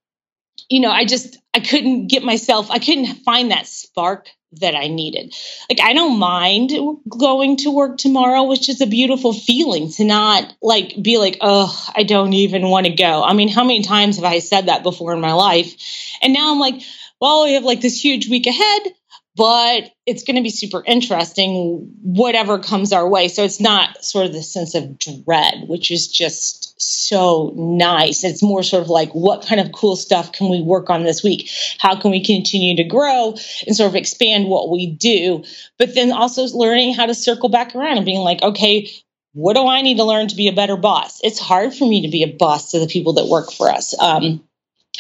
[0.71, 2.71] you know, I just I couldn't get myself.
[2.71, 4.29] I couldn't find that spark
[4.61, 5.35] that I needed.
[5.71, 6.71] Like I don't mind
[7.09, 11.75] going to work tomorrow, which is a beautiful feeling to not like be like, oh,
[11.95, 13.25] I don't even want to go.
[13.25, 15.75] I mean, how many times have I said that before in my life?
[16.21, 16.83] And now I'm like,
[17.23, 18.95] well, we have like this huge week ahead
[19.37, 23.29] but it's going to be super interesting whatever comes our way.
[23.29, 28.25] So it's not sort of the sense of dread which is just so nice.
[28.25, 31.23] It's more sort of like what kind of cool stuff can we work on this
[31.23, 31.51] week?
[31.79, 33.35] How can we continue to grow
[33.67, 35.45] and sort of expand what we do?
[35.79, 38.91] But then also learning how to circle back around and being like okay
[39.33, 41.21] what do i need to learn to be a better boss?
[41.23, 43.95] It's hard for me to be a boss to the people that work for us.
[44.01, 44.43] Um,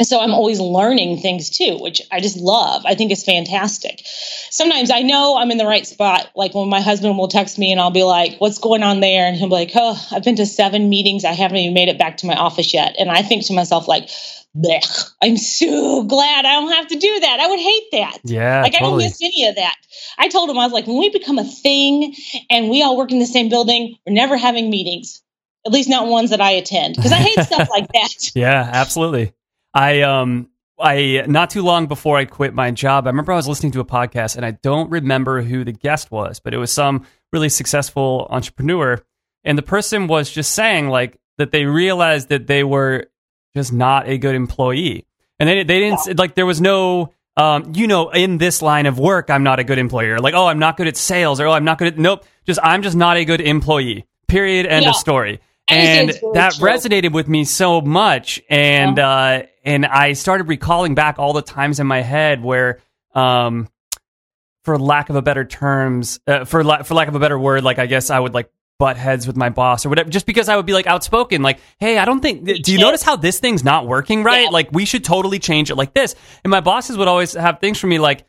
[0.02, 2.85] so I'm always learning things too, which I just love.
[2.85, 4.02] I think is fantastic.
[4.50, 6.30] Sometimes I know I'm in the right spot.
[6.35, 9.26] Like when my husband will text me and I'll be like, what's going on there?
[9.26, 11.24] And he'll be like, oh, I've been to seven meetings.
[11.24, 12.96] I haven't even made it back to my office yet.
[12.98, 14.09] And I think to myself, like,
[14.56, 17.40] Blech, I'm so glad I don't have to do that.
[17.40, 18.18] I would hate that.
[18.24, 19.74] Yeah, like I don't miss any of that.
[20.18, 22.14] I told him, I was like, when we become a thing
[22.48, 25.22] and we all work in the same building, we're never having meetings.
[25.66, 26.96] At least not ones that I attend.
[26.96, 28.11] Because I hate stuff like that.
[28.35, 29.32] Yeah, absolutely.
[29.76, 30.48] I um
[30.80, 33.80] I not too long before I quit my job, I remember I was listening to
[33.80, 37.48] a podcast and I don't remember who the guest was, but it was some really
[37.50, 38.98] successful entrepreneur
[39.44, 43.06] and the person was just saying like that they realized that they were
[43.54, 45.06] just not a good employee.
[45.38, 48.98] And they they didn't like there was no um, you know, in this line of
[48.98, 50.18] work, I'm not a good employer.
[50.18, 52.24] Like, oh, I'm not good at sales, or oh, I'm not good at nope.
[52.46, 54.06] Just I'm just not a good employee.
[54.26, 54.64] Period.
[54.64, 54.90] End Yeah.
[54.90, 55.40] of story.
[55.68, 56.68] And that true.
[56.70, 61.81] resonated with me so much, and uh, and I started recalling back all the times
[61.81, 62.79] in my head where,
[63.14, 63.68] um,
[64.64, 67.64] for lack of a better terms, uh, for la- for lack of a better word,
[67.64, 70.48] like I guess I would like butt heads with my boss or whatever, just because
[70.48, 72.44] I would be like outspoken, like, hey, I don't think.
[72.62, 74.44] Do you notice how this thing's not working right?
[74.44, 74.50] Yeah.
[74.50, 76.14] Like we should totally change it like this.
[76.44, 78.24] And my bosses would always have things for me like.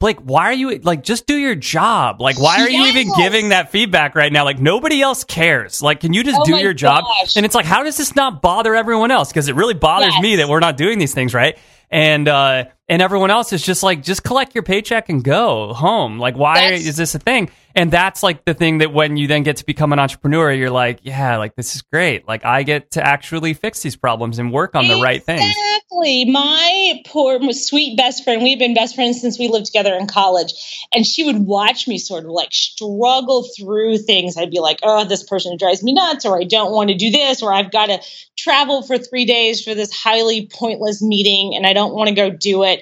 [0.00, 2.22] Blake, why are you like just do your job?
[2.22, 4.44] Like, why are you even giving that feedback right now?
[4.44, 5.82] Like, nobody else cares.
[5.82, 7.04] Like, can you just Oh do your job?
[7.04, 7.36] gosh.
[7.36, 9.28] And it's like, how does this not bother everyone else?
[9.28, 10.22] Because it really bothers Yes.
[10.22, 11.58] me that we're not doing these things right.
[11.90, 16.18] And uh, and everyone else is just like, just collect your paycheck and go home.
[16.18, 17.48] Like, why That's- is this a thing?
[17.72, 20.70] And that's like the thing that when you then get to become an entrepreneur, you're
[20.70, 22.26] like, yeah, like this is great.
[22.26, 25.54] Like, I get to actually fix these problems and work on the right things.
[25.56, 26.24] Exactly.
[26.24, 30.52] My poor sweet best friend, we've been best friends since we lived together in college.
[30.92, 34.36] And she would watch me sort of like struggle through things.
[34.36, 37.12] I'd be like, oh, this person drives me nuts, or I don't want to do
[37.12, 38.00] this, or I've got to
[38.36, 42.30] travel for three days for this highly pointless meeting and I don't want to go
[42.30, 42.79] do it.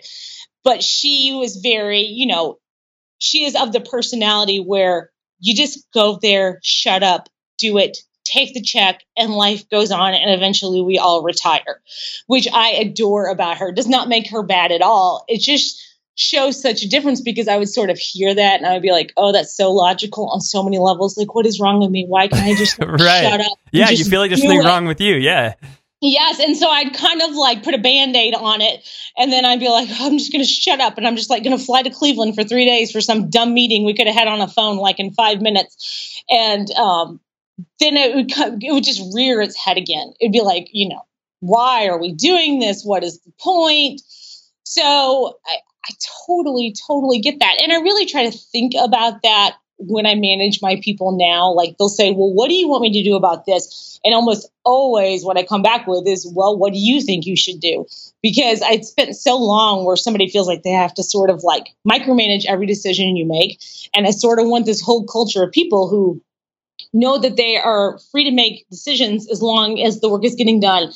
[0.65, 2.59] But she was very, you know,
[3.19, 8.55] she is of the personality where you just go there, shut up, do it, take
[8.55, 11.81] the check, and life goes on, and eventually we all retire,
[12.27, 13.73] which I adore about her.
[13.73, 15.25] Does not make her bad at all.
[15.29, 15.83] It just
[16.15, 18.91] shows such a difference because I would sort of hear that and I would be
[18.91, 21.17] like, oh, that's so logical on so many levels.
[21.17, 22.07] Like, what is wrong with me?
[22.07, 22.99] Why can't I just Right.
[23.23, 23.53] shut up?
[23.71, 24.65] Yeah, you feel like there's something it?
[24.67, 25.15] wrong with you.
[25.15, 25.55] Yeah.
[26.01, 26.39] Yes.
[26.39, 28.89] And so I'd kind of like put a band aid on it.
[29.17, 30.97] And then I'd be like, I'm just going to shut up.
[30.97, 33.53] And I'm just like going to fly to Cleveland for three days for some dumb
[33.53, 36.23] meeting we could have had on a phone like in five minutes.
[36.31, 37.21] And um,
[37.81, 40.13] then it would, it would just rear its head again.
[40.21, 41.03] It'd be like, you know,
[41.41, 42.85] why are we doing this?
[42.85, 44.01] What is the point?
[44.63, 45.95] So I, I
[46.27, 47.57] totally, totally get that.
[47.61, 51.77] And I really try to think about that when I manage my people now, like
[51.79, 54.01] they'll say, Well, what do you want me to do about this?
[54.05, 57.37] And almost always what I come back with is, Well, what do you think you
[57.37, 57.87] should do?
[58.23, 61.69] Because I'd spent so long where somebody feels like they have to sort of like
[61.89, 63.61] micromanage every decision you make.
[63.95, 66.21] And I sort of want this whole culture of people who
[66.93, 70.61] know that they are free to make decisions as long as the work is getting
[70.61, 70.93] done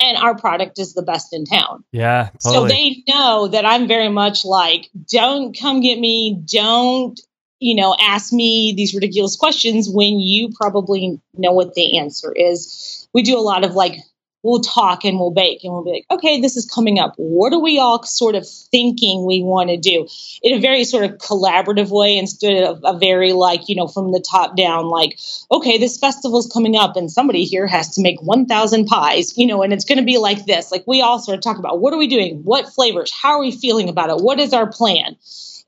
[0.00, 1.84] and our product is the best in town.
[1.92, 7.18] Yeah, So they know that I'm very much like, don't come get me, don't,
[7.60, 13.08] you know, ask me these ridiculous questions when you probably know what the answer is.
[13.14, 13.96] We do a lot of like,
[14.42, 17.14] we'll talk and we'll bake and we'll be like, okay, this is coming up.
[17.16, 20.06] What are we all sort of thinking we want to do
[20.42, 24.12] in a very sort of collaborative way instead of a very like, you know, from
[24.12, 25.18] the top down, like,
[25.50, 29.62] okay, this festival's coming up and somebody here has to make 1,000 pies, you know,
[29.62, 30.70] and it's going to be like this.
[30.70, 32.44] Like we all sort of talk about what are we doing?
[32.44, 33.12] What flavors?
[33.12, 34.22] How are we feeling about it?
[34.22, 35.16] What is our plan?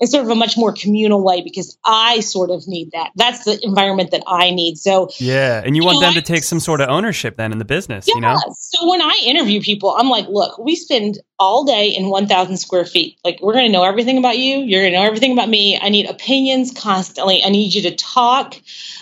[0.01, 3.11] In sort of a much more communal way because I sort of need that.
[3.17, 4.79] That's the environment that I need.
[4.79, 7.53] So yeah, and you You want know, them to take some sort of ownership then
[7.53, 8.15] in the business, yeah.
[8.15, 8.37] you know?
[8.59, 12.85] So when I interview people, I'm like, look, we spend all day in 1,000 square
[12.85, 13.19] feet.
[13.25, 14.59] Like, we're going to know everything about you.
[14.59, 15.79] You're going to know everything about me.
[15.81, 17.43] I need opinions constantly.
[17.45, 18.57] I need you to talk.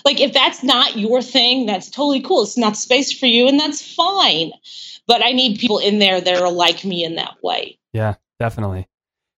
[0.04, 2.42] Like, if that's not your thing, that's totally cool.
[2.42, 4.52] It's not space for you, and that's fine.
[5.06, 7.78] But I need people in there that are like me in that way.
[7.92, 8.86] Yeah, definitely.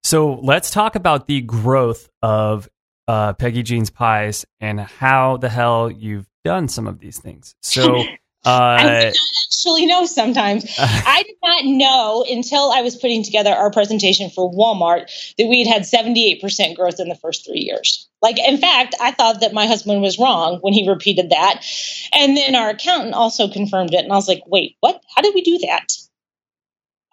[0.08, 2.66] So let's talk about the growth of
[3.08, 7.54] uh, Peggy Jean's Pies and how the hell you've done some of these things.
[7.60, 8.04] So,
[8.46, 10.64] I uh, not actually know sometimes.
[10.78, 15.62] I did not know until I was putting together our presentation for Walmart that we
[15.62, 18.08] had had 78% growth in the first three years.
[18.22, 21.62] Like, in fact, I thought that my husband was wrong when he repeated that.
[22.14, 24.04] And then our accountant also confirmed it.
[24.04, 25.02] And I was like, wait, what?
[25.14, 25.92] How did we do that?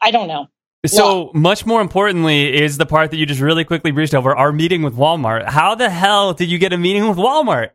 [0.01, 0.47] I don't know.
[0.88, 4.52] So much more importantly is the part that you just really quickly breezed over our
[4.52, 5.45] meeting with Walmart.
[5.45, 7.71] How the hell did you get a meeting with Walmart?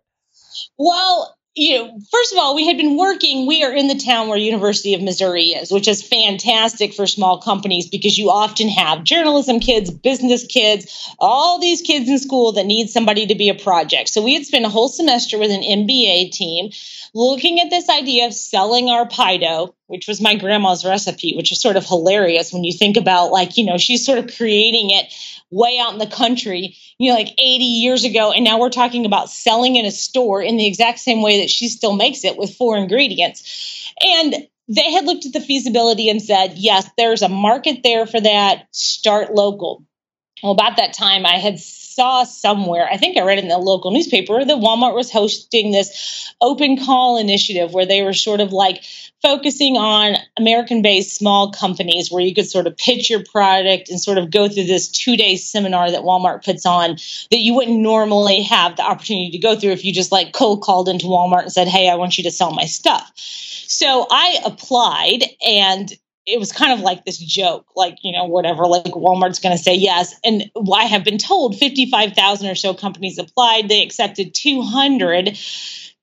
[0.79, 3.47] Well, you know, first of all, we had been working.
[3.47, 7.41] We are in the town where University of Missouri is, which is fantastic for small
[7.41, 12.67] companies because you often have journalism kids, business kids, all these kids in school that
[12.67, 14.11] need somebody to be a project.
[14.11, 16.71] So we had spent a whole semester with an MBA team
[17.15, 21.51] looking at this idea of selling our pie dough, which was my grandma's recipe, which
[21.51, 24.91] is sort of hilarious when you think about like, you know, she's sort of creating
[24.91, 25.13] it
[25.51, 28.33] way out in the country, you know, like 80 years ago.
[28.33, 31.51] And now we're talking about selling in a store in the exact same way that
[31.51, 33.93] she still makes it with four ingredients.
[34.01, 38.21] And they had looked at the feasibility and said, yes, there's a market there for
[38.21, 38.69] that.
[38.71, 39.85] Start local.
[40.43, 41.59] Well, about that time, I had
[42.01, 46.33] saw somewhere, I think I read in the local newspaper, that Walmart was hosting this
[46.41, 48.83] open call initiative where they were sort of like
[49.21, 54.01] focusing on American based small companies where you could sort of pitch your product and
[54.01, 56.93] sort of go through this two day seminar that Walmart puts on
[57.31, 60.63] that you wouldn't normally have the opportunity to go through if you just like cold
[60.63, 63.13] called into Walmart and said, Hey, I want you to sell my stuff.
[63.15, 65.93] So I applied and
[66.27, 69.63] it was kind of like this joke, like, you know, whatever, like Walmart's going to
[69.63, 70.15] say yes.
[70.25, 73.69] And I have been told 55,000 or so companies applied.
[73.69, 75.39] They accepted 200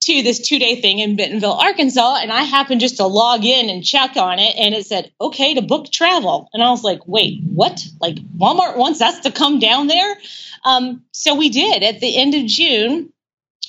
[0.02, 2.20] to this two day thing in Bentonville, Arkansas.
[2.22, 4.56] And I happened just to log in and check on it.
[4.58, 6.50] And it said, okay, to book travel.
[6.54, 7.86] And I was like, wait, what?
[8.00, 10.18] Like Walmart wants us to come down there?
[10.64, 13.12] Um, so we did at the end of June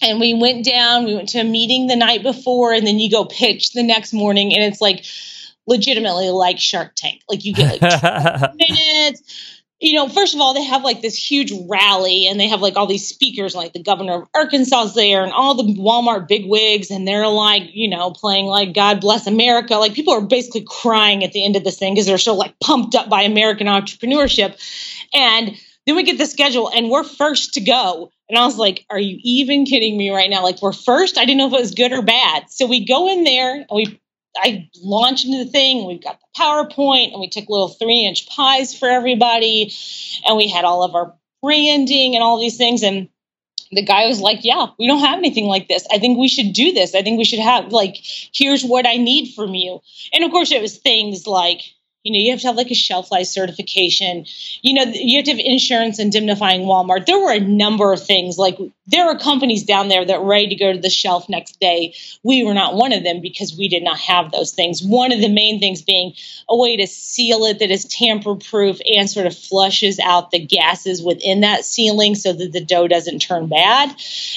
[0.00, 3.10] and we went down we went to a meeting the night before and then you
[3.10, 5.04] go pitch the next morning and it's like
[5.68, 9.22] legitimately like shark tank like you get like minutes
[9.80, 12.76] you know first of all they have like this huge rally and they have like
[12.76, 17.06] all these speakers like the governor of arkansas's there and all the walmart bigwigs and
[17.06, 21.32] they're like you know playing like god bless america like people are basically crying at
[21.32, 24.56] the end of this thing because they're so like pumped up by american entrepreneurship
[25.14, 25.56] and
[25.88, 28.12] then we get the schedule and we're first to go.
[28.28, 30.42] And I was like, are you even kidding me right now?
[30.42, 31.16] Like we're first.
[31.16, 32.50] I didn't know if it was good or bad.
[32.50, 33.98] So we go in there and we
[34.36, 35.86] I launched into the thing.
[35.86, 39.72] We've got the PowerPoint and we took little three inch pies for everybody.
[40.26, 42.82] And we had all of our branding and all these things.
[42.82, 43.08] And
[43.72, 45.86] the guy was like, Yeah, we don't have anything like this.
[45.90, 46.94] I think we should do this.
[46.94, 49.80] I think we should have, like, here's what I need from you.
[50.12, 51.62] And of course, it was things like,
[52.08, 54.24] you know, you have to have like a shelf life certification.
[54.62, 57.04] You know, you have to have insurance indemnifying Walmart.
[57.04, 58.38] There were a number of things.
[58.38, 61.60] Like there are companies down there that were ready to go to the shelf next
[61.60, 61.94] day.
[62.22, 64.82] We were not one of them because we did not have those things.
[64.82, 66.14] One of the main things being
[66.48, 70.38] a way to seal it that is tamper proof and sort of flushes out the
[70.38, 73.94] gases within that sealing so that the dough doesn't turn bad.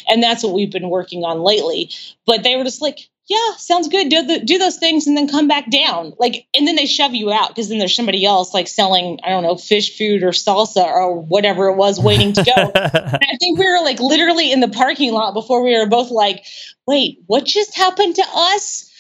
[0.10, 1.90] And that's what we've been working on lately.
[2.26, 4.10] But they were just like, yeah, sounds good.
[4.10, 6.14] Do the, do those things and then come back down.
[6.20, 9.30] Like, and then they shove you out because then there's somebody else like selling, I
[9.30, 12.72] don't know, fish food or salsa or whatever it was waiting to go.
[12.76, 16.44] I think we were like literally in the parking lot before we were both like,
[16.86, 18.92] wait, what just happened to us?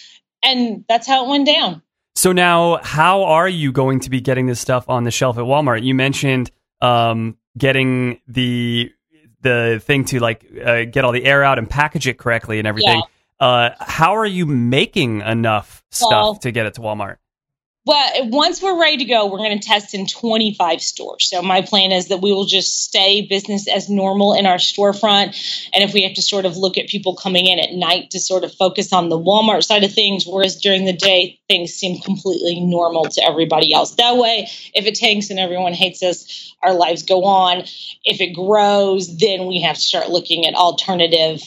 [0.41, 1.81] And that's how it went down.
[2.15, 5.43] So now, how are you going to be getting this stuff on the shelf at
[5.43, 5.83] Walmart?
[5.83, 8.93] You mentioned um, getting the
[9.41, 12.67] the thing to like uh, get all the air out and package it correctly and
[12.67, 12.97] everything.
[12.97, 13.03] Yeah.
[13.41, 17.17] Uh, how are you making enough stuff Well- to get it to Walmart?
[17.83, 21.27] Well, once we're ready to go, we're going to test in 25 stores.
[21.27, 25.69] So my plan is that we will just stay business as normal in our storefront.
[25.73, 28.19] And if we have to sort of look at people coming in at night to
[28.19, 31.99] sort of focus on the Walmart side of things, whereas during the day, things seem
[32.01, 33.95] completely normal to everybody else.
[33.95, 37.63] That way, if it tanks and everyone hates us, our lives go on.
[38.03, 41.41] If it grows, then we have to start looking at alternative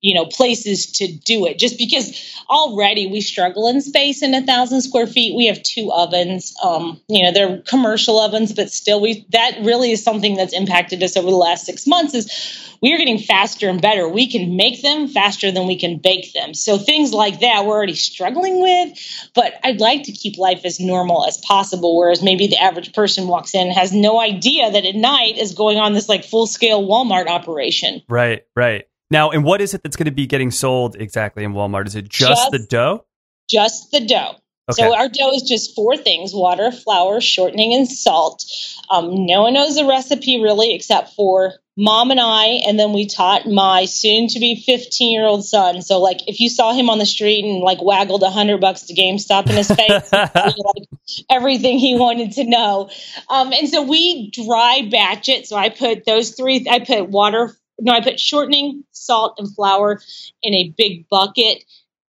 [0.00, 1.58] you know places to do it.
[1.58, 5.36] Just because already we struggle in space in a thousand square feet.
[5.36, 6.54] We have two ovens.
[6.62, 11.02] Um, you know they're commercial ovens but still we that really is something that's impacted
[11.02, 14.08] us over the last six months is we are getting faster and better.
[14.08, 16.54] We can make them faster than we can bake them.
[16.54, 18.98] So things like that we're already struggling with
[19.34, 23.28] but i'd like to keep life as normal as possible whereas maybe the average person
[23.28, 26.86] walks in has no idea that at night is going on this like full scale
[26.86, 28.02] walmart operation.
[28.08, 28.87] Right, right.
[29.10, 31.86] Now, and what is it that's going to be getting sold exactly in Walmart?
[31.86, 33.04] Is it just, Just- the dough?
[33.48, 34.34] just the dough.
[34.70, 34.82] Okay.
[34.82, 38.44] So our dough is just four things: water, flour, shortening, and salt.
[38.90, 42.60] Um, no one knows the recipe really, except for mom and I.
[42.66, 45.80] And then we taught my soon-to-be 15-year-old son.
[45.80, 48.82] So, like, if you saw him on the street and like waggled a hundred bucks
[48.82, 50.84] to GameStop in his face, like
[51.30, 52.90] everything he wanted to know.
[53.30, 55.46] Um, and so we dry batch it.
[55.46, 56.66] So I put those three.
[56.70, 57.54] I put water.
[57.80, 60.00] No, I put shortening, salt, and flour
[60.42, 61.64] in a big bucket,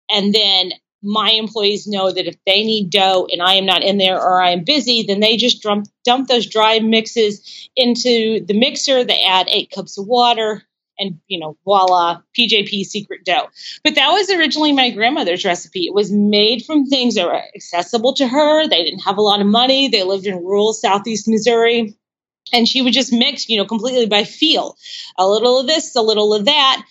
[0.09, 3.97] and then my employees know that if they need dough and I am not in
[3.97, 8.57] there or I am busy, then they just dump, dump those dry mixes into the
[8.57, 9.03] mixer.
[9.03, 10.63] They add eight cups of water
[10.97, 13.47] and, you know, voila, PJP secret dough.
[13.84, 15.86] But that was originally my grandmother's recipe.
[15.86, 18.67] It was made from things that were accessible to her.
[18.67, 19.88] They didn't have a lot of money.
[19.88, 21.95] They lived in rural Southeast Missouri.
[22.54, 24.78] And she would just mix, you know, completely by feel.
[25.18, 26.84] A little of this, a little of that.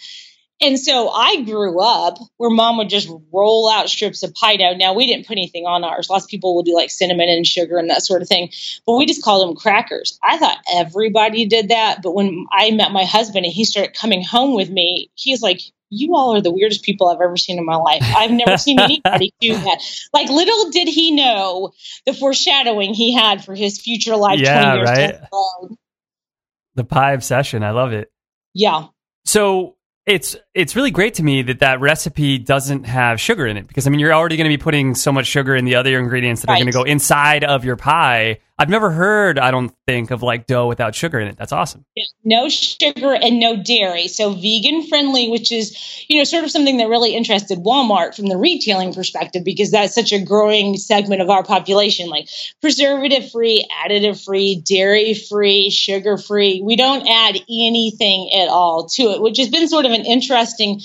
[0.60, 4.74] And so I grew up where mom would just roll out strips of pie dough.
[4.74, 6.10] Now we didn't put anything on ours.
[6.10, 8.50] Lots of people will do like cinnamon and sugar and that sort of thing,
[8.84, 10.18] but we just called them crackers.
[10.22, 14.22] I thought everybody did that, but when I met my husband and he started coming
[14.22, 15.60] home with me, he's like,
[15.90, 18.02] "You all are the weirdest people I've ever seen in my life.
[18.02, 19.80] I've never seen anybody do that."
[20.12, 21.72] Like little did he know
[22.06, 24.40] the foreshadowing he had for his future life.
[24.40, 25.20] Yeah, 20 years right.
[26.74, 27.62] the pie obsession.
[27.62, 28.10] I love it.
[28.54, 28.86] Yeah.
[29.24, 29.76] So
[30.08, 33.86] it's it's really great to me that that recipe doesn't have sugar in it because
[33.86, 36.40] I mean you're already going to be putting so much sugar in the other ingredients
[36.40, 38.40] that are going to go inside of your pie.
[38.60, 41.36] I've never heard, I don't think, of like dough without sugar in it.
[41.36, 41.84] That's awesome.
[42.24, 44.08] no sugar and no dairy.
[44.08, 48.26] So vegan friendly, which is, you know, sort of something that really interested Walmart from
[48.26, 52.28] the retailing perspective because that's such a growing segment of our population, like
[52.60, 56.60] preservative free, additive free, dairy free, sugar free.
[56.60, 60.80] We don't add anything at all to it, which has been sort of an interesting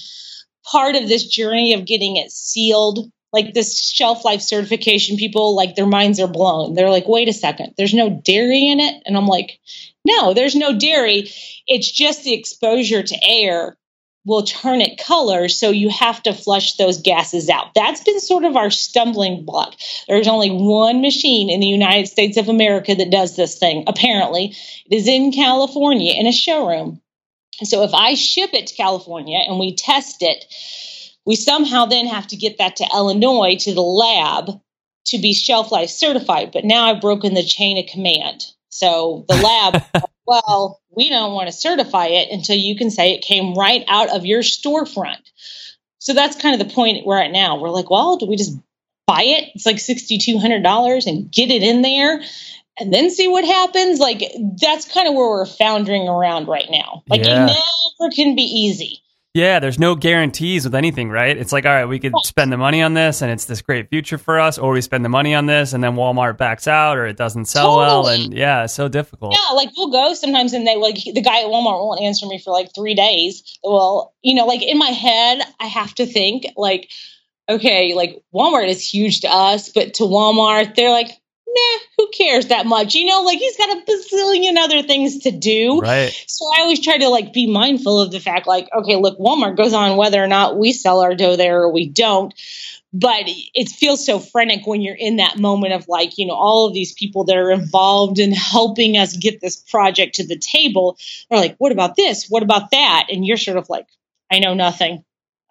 [0.63, 5.75] part of this journey of getting it sealed like this shelf life certification people like
[5.75, 6.75] their minds are blown.
[6.75, 7.73] They're like wait a second.
[7.77, 9.03] There's no dairy in it?
[9.05, 9.59] And i'm like
[10.05, 11.29] no there's no dairy.
[11.67, 13.77] It's just the exposure to air
[14.25, 17.73] will turn it color so you have to flush those gases out.
[17.75, 19.75] That's been sort of our stumbling block.
[20.07, 24.55] There's only one machine in the united states of america that does this thing apparently.
[24.85, 27.01] It is in california in a showroom.
[27.63, 30.45] So if i ship it to california and we test it
[31.25, 34.59] we somehow then have to get that to Illinois to the lab
[35.05, 36.51] to be shelf life certified.
[36.51, 38.43] But now I've broken the chain of command.
[38.69, 39.83] So the lab,
[40.25, 44.09] well, we don't want to certify it until you can say it came right out
[44.15, 45.21] of your storefront.
[45.99, 47.59] So that's kind of the point we're at now.
[47.59, 48.57] We're like, well, do we just
[49.07, 49.51] buy it?
[49.55, 52.21] It's like $6,200 and get it in there
[52.79, 53.99] and then see what happens?
[53.99, 54.23] Like,
[54.59, 57.03] that's kind of where we're foundering around right now.
[57.07, 57.45] Like, Yeah.
[57.47, 57.55] it
[57.99, 59.02] never can be easy.
[59.33, 61.35] Yeah, there's no guarantees with anything, right?
[61.35, 63.89] It's like, all right, we could spend the money on this and it's this great
[63.89, 66.99] future for us, or we spend the money on this and then Walmart backs out
[66.99, 68.07] or it doesn't sell well.
[68.07, 69.33] And yeah, it's so difficult.
[69.33, 72.37] Yeah, like we'll go sometimes and they like the guy at Walmart won't answer me
[72.37, 73.57] for like three days.
[73.63, 76.91] Well, you know, like in my head, I have to think like,
[77.49, 81.09] okay, like Walmart is huge to us, but to Walmart, they're like,
[81.53, 82.95] nah, who cares that much?
[82.95, 85.79] You know, like he's got a bazillion other things to do.
[85.79, 86.11] Right.
[86.27, 89.57] So I always try to like be mindful of the fact, like, okay, look, Walmart
[89.57, 92.33] goes on whether or not we sell our dough there or we don't.
[92.95, 96.67] But it feels so frenetic when you're in that moment of like, you know, all
[96.67, 100.99] of these people that are involved in helping us get this project to the table
[101.31, 102.27] are like, what about this?
[102.29, 103.07] What about that?
[103.11, 103.87] And you're sort of like,
[104.31, 105.03] I know nothing.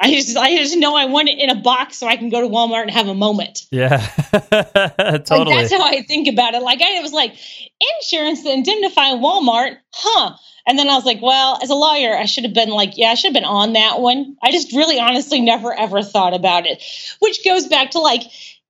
[0.02, 2.40] I just I just know I want it in a box so I can go
[2.40, 3.66] to Walmart and have a moment.
[3.70, 4.06] Yeah.
[4.52, 5.56] Like totally.
[5.56, 6.62] that's how I think about it.
[6.62, 7.34] Like I was like,
[7.98, 10.36] insurance to indemnify Walmart, huh?
[10.66, 13.08] And then I was like, well, as a lawyer, I should have been like, yeah,
[13.08, 14.36] I should have been on that one.
[14.42, 16.82] I just really honestly never ever thought about it.
[17.20, 18.22] Which goes back to like,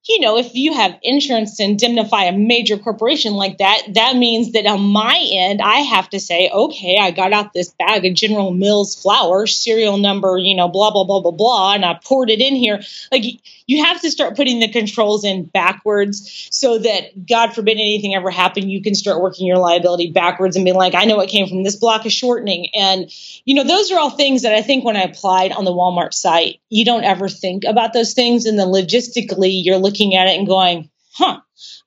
[0.09, 4.53] you know, if you have insurance to indemnify a major corporation like that, that means
[4.53, 8.15] that on my end, I have to say, okay, I got out this bag of
[8.15, 12.31] General Mills flour, serial number, you know, blah, blah, blah, blah, blah, and I poured
[12.31, 12.83] it in here.
[13.13, 13.25] Like,
[13.67, 18.31] you have to start putting the controls in backwards so that, God forbid anything ever
[18.31, 21.49] happen, you can start working your liability backwards and be like, I know it came
[21.49, 22.69] from this block of shortening.
[22.75, 23.11] And,
[23.45, 26.15] you know, those are all things that I think when I applied on the Walmart
[26.15, 28.47] site, you don't ever think about those things.
[28.47, 31.41] And then logistically, you're looking at it and going, huh,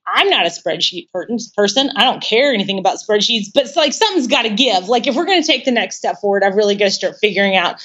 [0.06, 1.26] I'm not a spreadsheet per-
[1.56, 1.90] person.
[1.96, 4.88] I don't care anything about spreadsheets, but it's like something's got to give.
[4.88, 7.16] Like if we're going to take the next step forward, I've really got to start
[7.20, 7.82] figuring out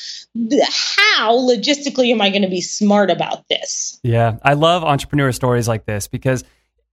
[1.18, 4.00] how logistically am I going to be smart about this.
[4.04, 6.44] Yeah, I love entrepreneur stories like this because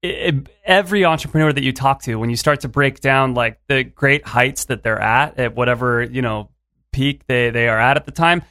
[0.02, 3.58] it, it- every entrepreneur that you talk to, when you start to break down like
[3.68, 6.50] the great heights that they're at at whatever you know
[6.92, 8.42] peak they they are at at the time,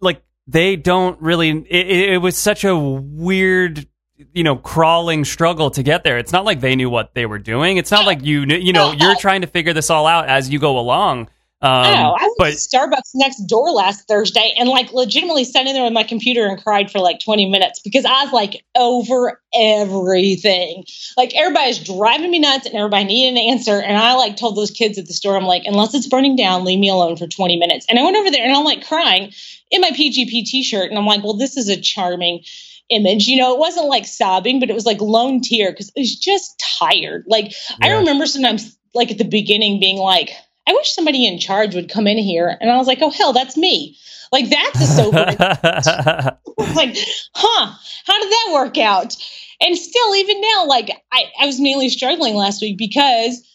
[0.00, 1.48] like they don't really.
[1.50, 3.86] It, it was such a weird.
[4.32, 6.18] You know, crawling struggle to get there.
[6.18, 7.78] It's not like they knew what they were doing.
[7.78, 8.56] It's not like you knew.
[8.56, 11.28] You know, you're trying to figure this all out as you go along.
[11.64, 15.66] Um, oh, I was but at Starbucks next door last Thursday and like legitimately sat
[15.66, 18.62] in there with my computer and cried for like 20 minutes because I was like
[18.74, 20.84] over everything.
[21.16, 23.80] Like everybody's driving me nuts and everybody needed an answer.
[23.80, 26.64] And I like told those kids at the store, I'm like, unless it's burning down,
[26.64, 27.86] leave me alone for 20 minutes.
[27.88, 29.32] And I went over there and I'm like crying
[29.70, 30.90] in my PJP t shirt.
[30.90, 32.44] And I'm like, well, this is a charming
[32.90, 33.26] image.
[33.26, 36.16] You know, it wasn't like sobbing, but it was like lone tear because it was
[36.16, 37.24] just tired.
[37.26, 40.30] Like I remember sometimes like at the beginning being like,
[40.66, 42.56] I wish somebody in charge would come in here.
[42.60, 43.98] And I was like, oh, hell, that's me.
[44.32, 45.18] Like, that's a sober.
[46.74, 46.96] like,
[47.34, 47.72] huh,
[48.06, 49.14] how did that work out?
[49.60, 53.46] And still, even now, like, I, I was mainly struggling last week because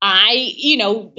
[0.00, 1.14] I, you know,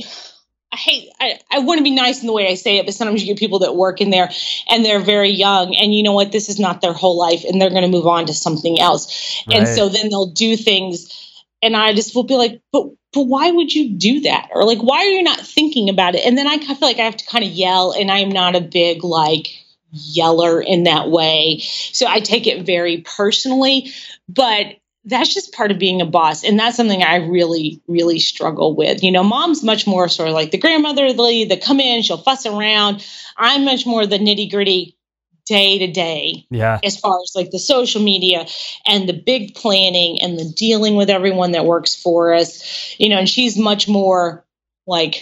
[0.73, 2.95] I hate, I, I want to be nice in the way I say it, but
[2.95, 4.31] sometimes you get people that work in there
[4.67, 5.75] and they're very young.
[5.75, 6.31] And you know what?
[6.31, 9.43] This is not their whole life and they're going to move on to something else.
[9.51, 11.39] And so then they'll do things.
[11.61, 14.49] And I just will be like, but but why would you do that?
[14.51, 16.25] Or like, why are you not thinking about it?
[16.25, 18.29] And then I kind of feel like I have to kind of yell, and I'm
[18.29, 19.49] not a big like
[19.91, 21.59] yeller in that way.
[21.61, 23.91] So I take it very personally,
[24.27, 26.43] but that's just part of being a boss.
[26.43, 29.03] And that's something I really, really struggle with.
[29.03, 32.45] You know, mom's much more sort of like the grandmotherly, the come in, she'll fuss
[32.45, 33.05] around.
[33.37, 34.97] I'm much more the nitty gritty
[35.45, 38.45] day to day yeah, as far as like the social media
[38.87, 43.17] and the big planning and the dealing with everyone that works for us, you know,
[43.17, 44.45] and she's much more
[44.87, 45.21] like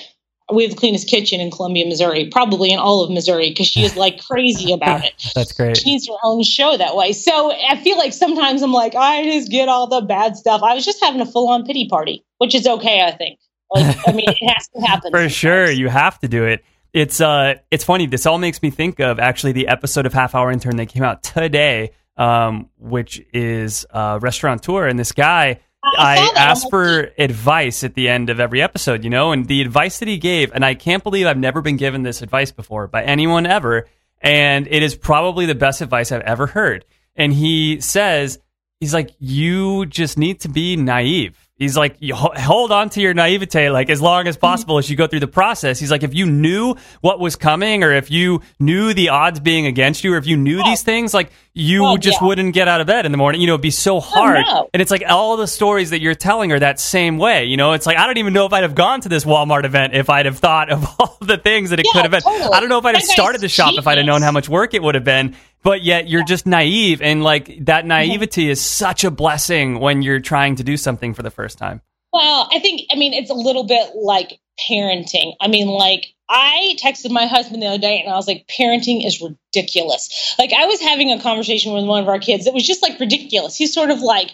[0.54, 3.84] we have the cleanest kitchen in Columbia, Missouri, probably in all of Missouri, because she
[3.84, 5.14] is like crazy about it.
[5.36, 5.78] that's great.
[5.78, 7.14] She needs her own show that way.
[7.14, 10.62] So I feel like sometimes I'm like, I just get all the bad stuff.
[10.64, 13.40] I was just having a full on pity party, which is okay, I think.
[13.74, 15.12] Like, I mean, it has to happen.
[15.12, 15.32] For sometimes.
[15.34, 16.64] sure, you have to do it.
[16.94, 18.06] It's uh, it's funny.
[18.06, 21.04] This all makes me think of actually the episode of Half Hour Intern that came
[21.04, 25.60] out today, um, which is uh, restaurateur, and this guy.
[25.84, 26.38] I saw I that.
[26.38, 30.08] asked for advice at the end of every episode, you know, and the advice that
[30.08, 33.46] he gave, and I can't believe I've never been given this advice before by anyone
[33.46, 33.88] ever,
[34.22, 36.86] and it is probably the best advice I've ever heard.
[37.16, 38.40] And he says,
[38.80, 41.50] he's like, you just need to be naive.
[41.62, 44.96] He's like, you hold on to your naivete like as long as possible as you
[44.96, 45.78] go through the process.
[45.80, 49.68] He's like, if you knew what was coming, or if you knew the odds being
[49.68, 52.28] against you, or if you knew these things, like you Well, just yeah.
[52.28, 53.42] wouldn't get out of bed in the morning.
[53.42, 54.44] You know, it'd be so hard.
[54.44, 54.70] no.
[54.74, 57.46] And it's like all the stories that you're telling are that same way.
[57.46, 59.64] You know, it's like I don't even know if I'd have gone to this Walmart
[59.64, 62.22] event if I'd have thought of all the things that it Yeah, could have been.
[62.22, 62.54] totally.
[62.54, 64.50] I don't know if I'd have started the shop if I'd have known how much
[64.50, 65.36] work it would have been.
[65.64, 70.20] But yet you're just naive, and like that naivety is such a blessing when you're
[70.20, 71.82] trying to do something for the first time.
[72.12, 74.40] Well, I think, I mean, it's a little bit like
[74.70, 75.34] parenting.
[75.40, 79.06] I mean, like, I texted my husband the other day and I was like, parenting
[79.06, 80.36] is ridiculous.
[80.38, 83.00] Like, I was having a conversation with one of our kids that was just like
[83.00, 83.56] ridiculous.
[83.56, 84.32] He's sort of like,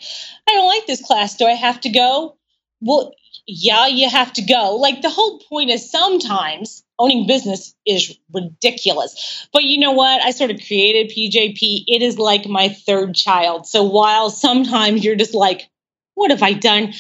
[0.48, 1.36] I don't like this class.
[1.36, 2.38] Do I have to go?
[2.82, 3.14] Well,
[3.48, 4.76] yeah, you have to go.
[4.76, 9.48] Like, the whole point is sometimes owning business is ridiculous.
[9.54, 10.22] But you know what?
[10.22, 11.84] I sort of created PJP.
[11.88, 13.68] It is like my third child.
[13.68, 15.70] So while sometimes you're just like,
[16.16, 16.94] what have I done?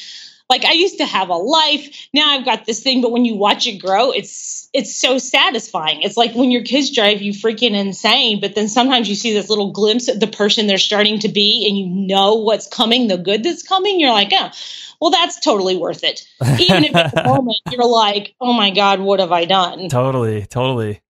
[0.49, 2.07] Like I used to have a life.
[2.13, 6.03] Now I've got this thing, but when you watch it grow, it's it's so satisfying.
[6.03, 9.49] It's like when your kids drive you freaking insane, but then sometimes you see this
[9.49, 13.17] little glimpse of the person they're starting to be and you know what's coming, the
[13.17, 13.99] good that's coming.
[13.99, 14.51] You're like, oh,
[14.99, 16.21] well, that's totally worth it.
[16.59, 19.89] Even if at the moment you're like, oh my God, what have I done?
[19.89, 21.01] Totally, totally.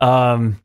[0.00, 0.60] Um,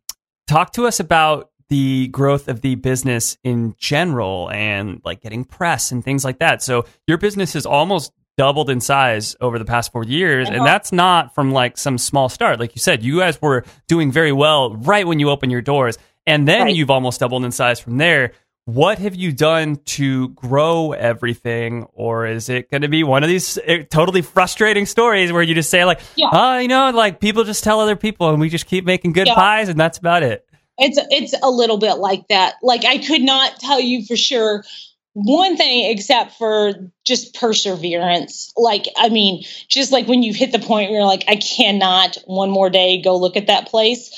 [0.48, 5.92] talk to us about the growth of the business in general and like getting press
[5.92, 6.62] and things like that.
[6.64, 10.66] So your business has almost doubled in size over the past four years, and Uh-huh.
[10.66, 12.60] that's not from like some small start.
[12.60, 15.98] Like you said, you guys were doing very well right when you opened your doors,
[16.28, 16.76] and then Right.
[16.76, 18.32] you've almost doubled in size from there.
[18.68, 23.30] What have you done to grow everything, or is it going to be one of
[23.30, 26.28] these eh, totally frustrating stories where you just say like, Yeah.
[26.34, 29.28] "Oh, you know, like people just tell other people, and we just keep making good
[29.28, 29.36] Yeah.
[29.36, 30.46] pies, and that's about it."
[30.78, 32.56] It's it's a little bit like that.
[32.62, 34.66] Like I could not tell you for sure
[35.14, 36.74] one thing except for
[37.06, 38.52] just perseverance.
[38.58, 42.18] Like I mean, just like when you hit the point where you're like, I cannot
[42.26, 44.12] one more day go look at that place.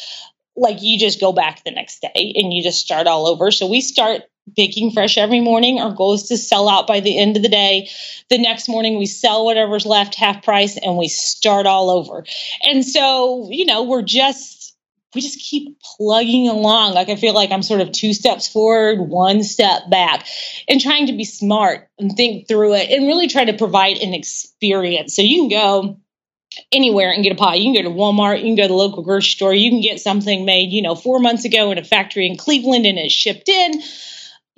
[0.56, 3.52] Like you just go back the next day and you just start all over.
[3.52, 4.24] So we start
[4.56, 5.80] baking fresh every morning.
[5.80, 7.90] Our goal is to sell out by the end of the day.
[8.30, 12.26] The next morning we sell whatever's left half price and we start all over.
[12.64, 14.60] And so, you know, we're just
[15.16, 16.94] we just keep plugging along.
[16.94, 20.28] Like I feel like I'm sort of two steps forward, one step back,
[20.68, 24.14] and trying to be smart and think through it and really try to provide an
[24.14, 25.16] experience.
[25.16, 26.00] So you can go
[26.72, 27.56] anywhere and get a pie.
[27.56, 29.82] You can go to Walmart, you can go to the local grocery store, you can
[29.82, 33.14] get something made, you know, four months ago in a factory in Cleveland and it's
[33.14, 33.82] shipped in.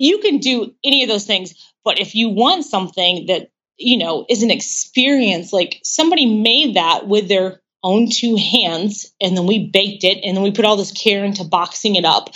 [0.02, 1.54] You can do any of those things.
[1.84, 7.06] But if you want something that, you know, is an experience, like somebody made that
[7.06, 10.76] with their own two hands and then we baked it and then we put all
[10.76, 12.30] this care into boxing it up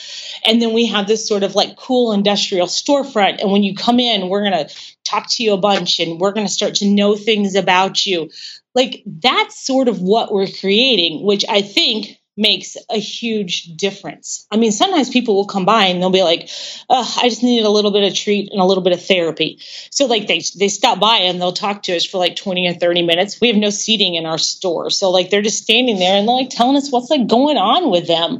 [0.44, 4.00] and then we have this sort of like cool industrial storefront and when you come
[4.00, 6.86] in we're going to talk to you a bunch and we're going to start to
[6.86, 8.28] know things about you
[8.74, 14.46] like that's sort of what we're creating which i think makes a huge difference.
[14.50, 16.48] I mean sometimes people will come by and they'll be like
[16.90, 19.58] i just needed a little bit of treat and a little bit of therapy.
[19.90, 22.74] So like they they stop by and they'll talk to us for like 20 or
[22.74, 23.40] 30 minutes.
[23.40, 24.90] We have no seating in our store.
[24.90, 27.90] So like they're just standing there and they're like telling us what's like going on
[27.90, 28.38] with them.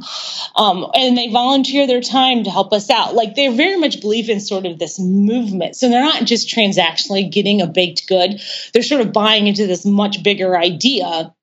[0.55, 3.15] Um, and they volunteer their time to help us out.
[3.15, 5.75] Like they very much believe in sort of this movement.
[5.75, 8.41] So they're not just transactionally getting a baked good.
[8.73, 11.33] They're sort of buying into this much bigger idea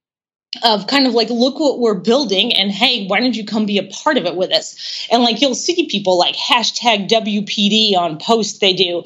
[0.63, 3.79] of kind of like look what we're building and hey why don't you come be
[3.79, 8.19] a part of it with us and like you'll see people like hashtag wpd on
[8.19, 9.03] posts they do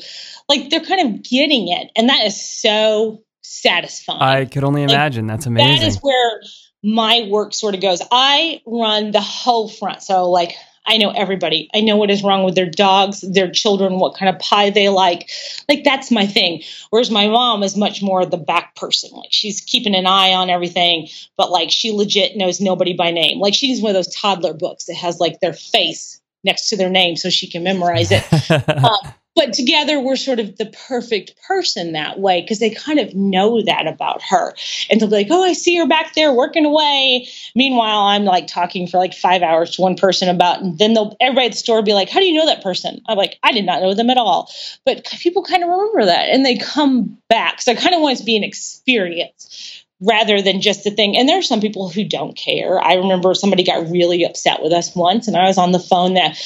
[0.48, 4.90] like they're kind of getting it and that is so satisfying I could only Like,
[4.90, 5.26] imagine.
[5.26, 5.76] That's amazing.
[5.80, 6.40] that is where
[6.82, 8.00] my work sort of goes.
[8.12, 10.02] I run the whole front.
[10.02, 10.52] So, like,
[10.88, 11.68] I know everybody.
[11.74, 14.88] I know what is wrong with their dogs, their children, what kind of pie they
[14.88, 15.30] like.
[15.68, 16.62] Like, that's my thing.
[16.90, 19.10] Whereas my mom is much more the back person.
[19.12, 23.38] Like, she's keeping an eye on everything, but like, she legit knows nobody by name.
[23.38, 26.90] Like, she's one of those toddler books that has like their face next to their
[26.90, 28.24] name so she can memorize it
[28.68, 33.14] um, but together we're sort of the perfect person that way because they kind of
[33.14, 34.52] know that about her.
[34.90, 37.28] And they'll be like oh i see her back there working away.
[37.54, 41.16] Meanwhile i'm like talking for like five hours to one person about and then they'll
[41.20, 43.00] everybody at the store will be like how do you know that person?
[43.06, 44.50] I'm like i did not know them at all.
[44.84, 47.62] But people kind of remember that and they come back.
[47.62, 51.16] So i kind of want it to be an experience rather than just a thing.
[51.16, 52.80] And there are some people who don't care.
[52.80, 56.14] I remember somebody got really upset with us once, and I was on the phone
[56.14, 56.36] that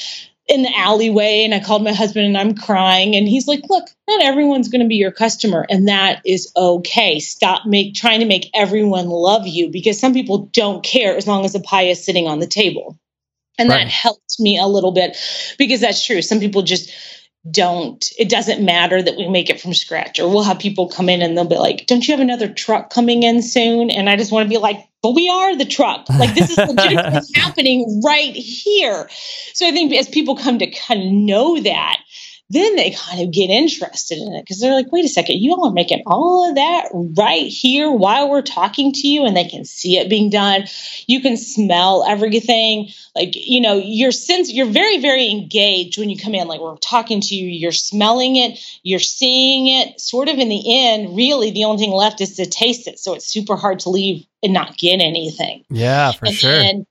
[0.48, 3.88] in the alleyway, and I called my husband, and I'm crying, and he's like, "Look,
[4.08, 7.20] not everyone's going to be your customer, and that is okay.
[7.20, 11.44] Stop make trying to make everyone love you because some people don't care as long
[11.44, 12.98] as the pie is sitting on the table."
[13.58, 13.84] And Right.
[13.84, 15.16] that helped me a little bit
[15.58, 16.22] because that's true.
[16.22, 16.90] Some people just
[17.50, 21.08] don't it doesn't matter that we make it from scratch or we'll have people come
[21.08, 23.90] in and they'll be like don't you have another truck coming in soon?
[23.90, 26.08] And i just want to be like but we are the truck.
[26.10, 29.08] Like this is legitimately happening right here.
[29.54, 31.98] So i think as people come to kind of know that
[32.50, 35.52] then they kind of get interested in it because they're like wait a second you
[35.52, 39.48] all are making all of that right here while we're talking to you and they
[39.48, 40.64] can see it being done
[41.06, 46.18] you can smell everything like you know your sense you're very very engaged when you
[46.18, 50.38] come in like we're talking to you you're smelling it you're seeing it sort of
[50.38, 53.56] in the end really the only thing left is to taste it so it's super
[53.56, 56.50] hard to leave and not get anything yeah, for and sure.
[56.50, 56.86] then,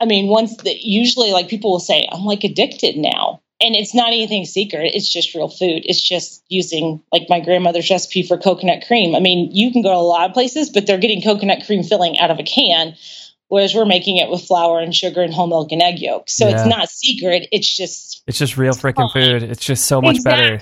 [0.00, 3.42] I mean, once that usually like people will say, I'm like addicted now.
[3.62, 4.92] And it's not anything secret.
[4.94, 5.82] It's just real food.
[5.84, 9.14] It's just using like my grandmother's recipe for coconut cream.
[9.14, 11.82] I mean, you can go to a lot of places, but they're getting coconut cream
[11.82, 12.96] filling out of a can,
[13.48, 16.30] whereas we're making it with flour and sugar and whole milk and egg yolk.
[16.30, 16.56] So Yeah.
[16.56, 17.48] it's not secret.
[17.52, 19.42] It's just It's just real freaking food.
[19.42, 20.58] It's just so much better.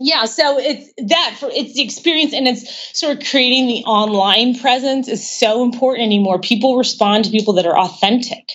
[0.00, 4.56] Yeah, so it's that for it's the experience and it's sort of creating the online
[4.56, 6.38] presence is so important anymore.
[6.38, 8.48] People respond to people that are authentic.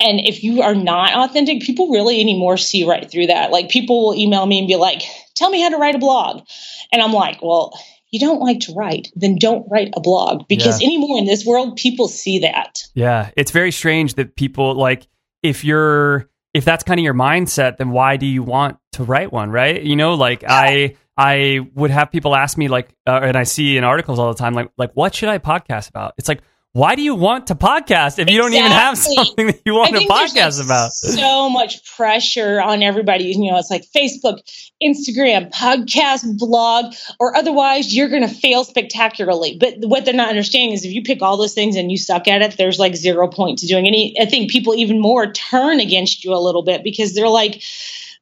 [0.00, 3.50] And if you are not authentic, people really anymore see right through that.
[3.50, 5.02] Like people will email me and be like,
[5.34, 6.42] "Tell me how to write a blog."
[6.92, 7.72] And I'm like, "Well,
[8.10, 10.86] you don't like to write, then don't write a blog because Yeah.
[10.86, 15.08] anymore in this world people see that." Yeah, it's very strange that people like
[15.42, 19.32] if you're if that's kind of your mindset, then why do you want to write
[19.32, 19.82] one, right?
[19.82, 23.76] You know, like I I would have people ask me like, uh, and I see
[23.76, 26.14] in articles all the time, like like what should I podcast about?
[26.18, 26.42] It's like
[26.72, 29.94] why do you want to podcast if you don't even have something that you want
[29.94, 30.92] to podcast like, about?
[30.92, 33.24] So much pressure on everybody.
[33.24, 34.40] You know, it's like Facebook,
[34.82, 39.56] Instagram, podcast, blog, or otherwise you're going to fail spectacularly.
[39.58, 42.28] But what they're not understanding is if you pick all those things and you suck
[42.28, 44.14] at it, there's like zero point to doing any.
[44.20, 47.62] I think people even more turn against you a little bit because they're like,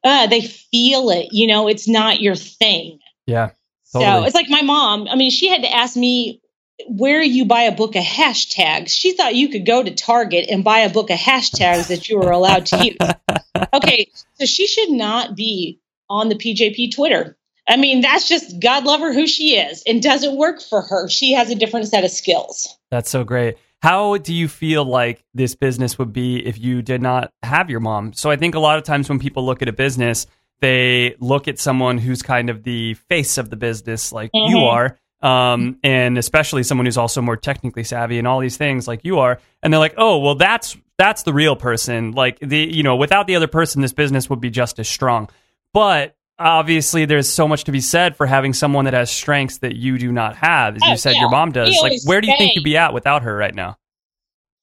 [0.04, 1.28] uh, they feel it.
[1.32, 3.00] You know, it's not your thing.
[3.26, 3.50] Yeah,
[3.82, 5.08] So it's like my mom.
[5.08, 6.40] I mean, she had to ask me
[6.88, 8.90] where you buy a book of hashtags.
[8.90, 12.18] She thought you could go to Target and buy a book of hashtags that you
[12.18, 12.96] were allowed to use.
[13.72, 17.36] Okay, so she should not be on the PJP Twitter.
[17.66, 19.82] I mean, that's just God love her who she is.
[19.86, 21.08] and doesn't work for her.
[21.08, 22.68] She has a different set of skills.
[22.90, 23.56] That's so great.
[23.82, 27.80] How do you feel like this business would be if you did not have your
[27.80, 28.12] mom?
[28.12, 30.26] So I think a lot of times when people look at a business,
[30.60, 34.70] they look at someone who's kind of the face of the business, like you Mhm.
[34.70, 39.04] are, um, and especially someone who's also more technically savvy and all these things, like
[39.04, 39.40] you are.
[39.62, 43.26] And they're like, "Oh, well, that's that's the real person." Like the you know, without
[43.26, 45.28] the other person, this business would be just as strong.
[45.72, 49.74] But obviously, there's so much to be said for having someone that has strengths that
[49.76, 51.20] you do not have, as Oh, you said yeah.
[51.20, 51.76] your mom does.
[51.80, 53.78] Like, where do you think you'd be at without her right now?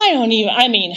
[0.01, 0.95] I don't even, I mean,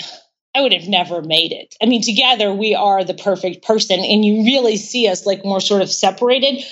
[0.55, 1.77] I would have never made it.
[1.83, 5.61] I mean, together we are the perfect person, and you really see us like more
[5.61, 6.65] sort of separated,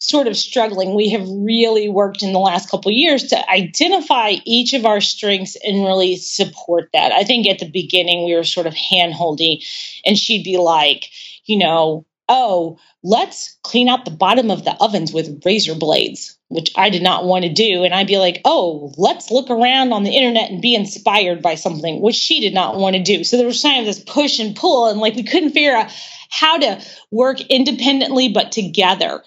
[0.00, 0.94] sort of struggling.
[0.94, 5.56] We have really worked in the last couple years to identify each of our strengths
[5.56, 7.12] and really support that.
[7.12, 9.60] I think at the beginning we were sort of hand holding,
[10.04, 11.10] and she'd be like,
[11.44, 16.70] you know, oh, let's clean out the bottom of the ovens with razor blades, which
[16.76, 17.82] I did not want to do.
[17.82, 21.56] And I'd be like, oh, let's look around on the internet and be inspired by
[21.56, 23.24] something, which she did not want to do.
[23.24, 25.92] So there was kind of this push and pull, and like we couldn't figure out
[26.30, 26.80] how to
[27.10, 29.22] work independently but together.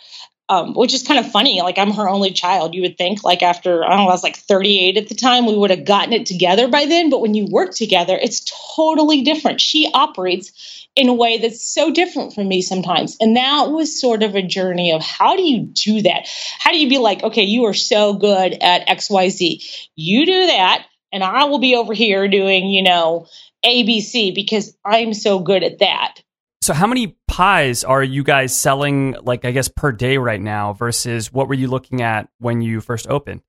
[0.54, 1.62] Um, which is kind of funny.
[1.62, 2.76] Like I'm her only child.
[2.76, 5.46] You would think, like after I don't know, I was like 38 at the time,
[5.46, 7.10] we would have gotten it together by then.
[7.10, 8.46] But when you work together, it's
[8.76, 9.62] totally different.
[9.62, 13.18] She operates in a way that's so different from me sometimes.
[13.20, 16.28] And that was sort of a journey of how do you do that?
[16.60, 19.88] How do you be like, okay, you are so good at XYZ.
[19.96, 23.28] You do that, and I will be over here doing, you know,
[23.66, 26.23] ABC because I'm so good at that.
[26.64, 30.72] So, how many pies are you guys selling, like, I guess, per day right now
[30.72, 33.42] versus what were you looking at when you first opened?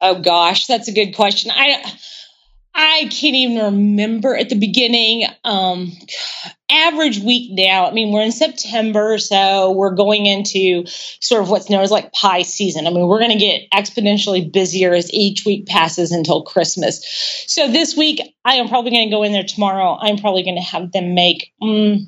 [0.00, 1.50] Oh gosh, that's a good question.
[1.54, 1.84] I
[2.74, 5.26] I can't even remember at the beginning.
[5.44, 5.92] Um,
[6.70, 7.86] average week now.
[7.86, 10.86] I mean, we're in September, so we're going into
[11.20, 12.86] sort of what's known as like pie season.
[12.86, 17.04] I mean, we're going to get exponentially busier as each week passes until Christmas.
[17.48, 19.98] So this week, I am probably going to go in there tomorrow.
[20.00, 21.52] I'm probably going to have them make.
[21.62, 22.06] Mm,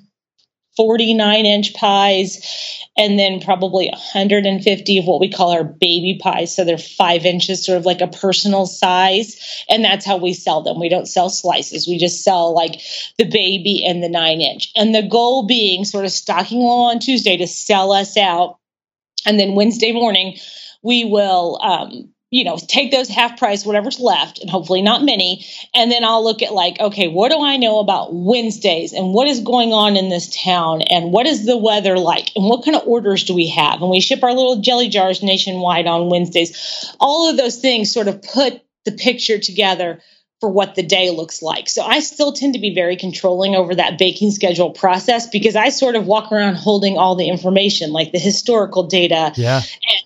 [0.76, 6.54] 49 inch pies and then probably 150 of what we call our baby pies.
[6.54, 9.64] So they're five inches, sort of like a personal size.
[9.68, 10.78] And that's how we sell them.
[10.78, 12.80] We don't sell slices, we just sell like
[13.18, 14.70] the baby and the nine inch.
[14.76, 18.58] And the goal being sort of stocking along on Tuesday to sell us out.
[19.24, 20.38] And then Wednesday morning,
[20.82, 25.44] we will um, you know, take those half price, whatever's left, and hopefully not many.
[25.74, 29.28] And then I'll look at like, okay, what do I know about Wednesdays and what
[29.28, 32.74] is going on in this town and what is the weather like and what kind
[32.74, 33.82] of orders do we have?
[33.82, 36.94] And we ship our little jelly jars nationwide on Wednesdays.
[36.98, 40.00] All of those things sort of put the picture together
[40.42, 41.68] for what the day looks like.
[41.68, 45.68] So I still tend to be very controlling over that baking schedule process because I
[45.68, 49.60] sort of walk around holding all the information, like the historical data Yeah.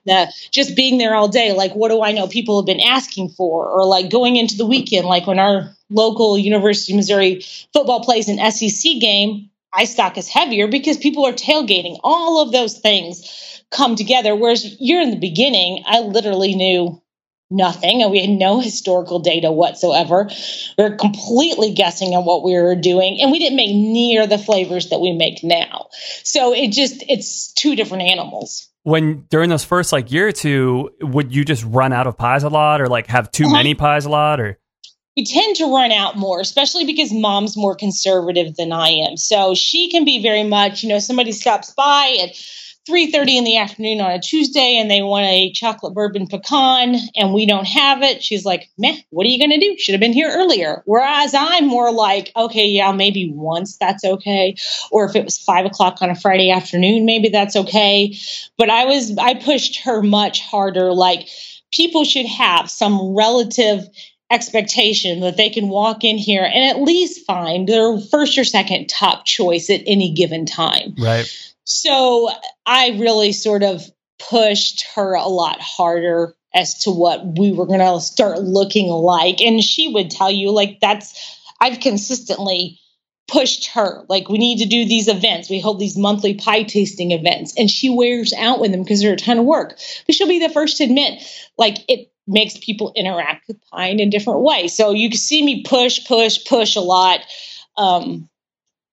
[0.05, 1.55] and uh, just being there all day.
[1.55, 3.67] Like, what do I know people have been asking for?
[3.67, 7.41] Or like going into the weekend, like when our local University of Missouri
[7.73, 11.99] football plays an SEC game, I stock is heavier because people are tailgating.
[12.05, 14.37] All of those things come together.
[14.37, 17.01] Whereas you're in the beginning, I literally knew
[17.51, 20.29] nothing and we had no historical data whatsoever.
[20.79, 24.39] We were completely guessing on what we were doing and we didn't make near the
[24.39, 25.87] flavors that we make now.
[26.25, 28.69] So it just it's two different animals.
[28.83, 32.43] When during those first like year or two, would you just run out of pies
[32.45, 33.53] a lot or like have too Uh-huh.
[33.53, 34.59] many pies a lot or?
[35.17, 39.17] we tend to run out more, especially because mom's more conservative than I am.
[39.17, 42.33] So she can be very much, you know, somebody stops by and
[42.89, 47.33] 3.30 in the afternoon on a tuesday and they want a chocolate bourbon pecan and
[47.33, 48.23] we don't have it.
[48.23, 49.77] She's like meh what are you going to do?
[49.79, 50.83] Should have been here earlier.
[50.87, 54.57] Whereas i'm more like okay yeah maybe once that's okay
[54.91, 58.17] or if it was five o'clock on a friday afternoon maybe that's okay.
[58.57, 60.93] But i was i pushed her much harder.
[60.93, 61.29] Like
[61.73, 63.89] people should have some relative
[64.31, 68.89] expectation that they can walk in here and at least find their first or second
[68.89, 70.95] top choice at any given time.
[70.99, 71.55] Right.
[71.67, 72.31] So
[72.65, 73.83] I really sort of
[74.19, 79.43] pushed her a lot harder as to what we were going to start looking like.
[79.43, 82.79] And she would tell you, like, that's, I've consistently
[83.29, 84.05] pushed her.
[84.09, 85.51] Like, we need to do these events.
[85.51, 87.53] We hold these monthly pie tasting events.
[87.59, 89.79] And she wears out with them because they're a ton of work.
[90.07, 91.23] But she'll be the first to admit,
[91.59, 94.69] like, it makes people interact with pie in a different way.
[94.69, 97.21] So you can see me push, push, push a lot.
[97.77, 98.29] Um,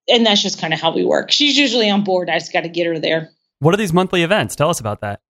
[0.07, 1.31] and that's just kind of how we work.
[1.31, 2.29] She's usually on board.
[2.29, 3.29] I just got to get her there.
[3.59, 4.55] What are these monthly events?
[4.55, 5.21] Tell us about that.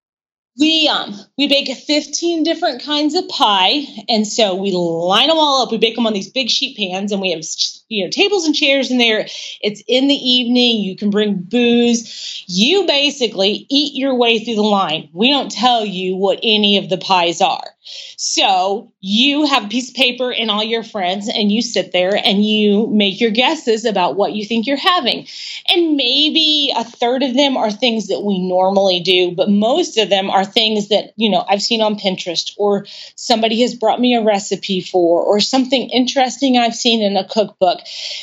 [0.60, 5.64] We um we bake 15 different kinds of pie, and so we line them all
[5.64, 5.72] up.
[5.72, 7.44] We bake them on these big sheet pans, and we have
[7.90, 9.28] you know tables and chairs in there.
[9.62, 10.82] It's in the evening.
[10.82, 12.44] You can bring booze.
[12.48, 15.10] You basically eat your way through the line.
[15.14, 17.74] We don't tell you what any of the pies are.
[18.16, 22.16] So you have a piece of paper and all your friends, and you sit there
[22.16, 25.28] and you make your guesses about what you think you're having.
[25.68, 30.10] And maybe a third of them are things that we normally do, but most of
[30.10, 34.16] them are things that, you know, I've seen on Pinterest or somebody has brought me
[34.16, 37.73] a recipe for or something interesting I've seen in a cookbook.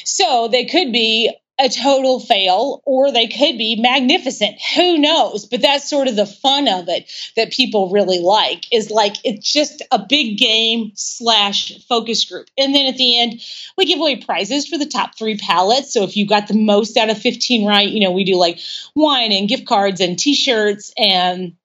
[0.05, 4.57] So they could be a total fail or they could be magnificent.
[4.77, 5.47] Who knows?
[5.47, 9.53] But that's sort of the fun of it that people really like is like it's
[9.53, 12.49] just a big game slash focus group.
[12.57, 13.41] And then at the end
[13.77, 16.97] we give away prizes for the top three palates so if you got the most
[16.97, 18.59] out of 15 right you know we do like
[18.95, 21.57] wine and gift cards and t-shirts and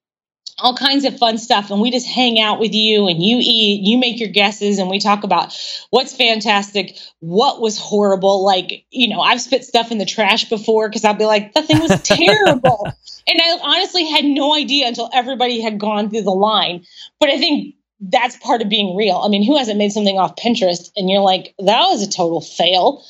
[0.58, 3.82] all kinds of fun stuff and we just hang out with you and you eat
[3.82, 5.54] you make your guesses and we talk about
[5.90, 8.44] what's fantastic what was horrible.
[8.44, 11.66] Like you know i've spit stuff in the trash before because i'll be like that
[11.66, 12.86] thing was terrible.
[13.28, 16.84] And i honestly had no idea until everybody had gone through the line.
[17.20, 19.16] But i think that's part of being real.
[19.16, 22.40] I mean who hasn't made something off pinterest and you're like that was a total
[22.40, 23.04] fail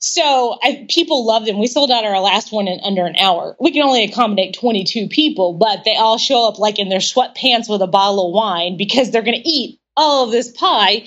[0.00, 1.58] so I, people loved them.
[1.58, 3.54] We sold out our last one in under an hour.
[3.60, 7.68] We can only accommodate 22 people, but they all show up like in their sweatpants
[7.68, 11.06] with a bottle of wine because they're going to eat all of this pie.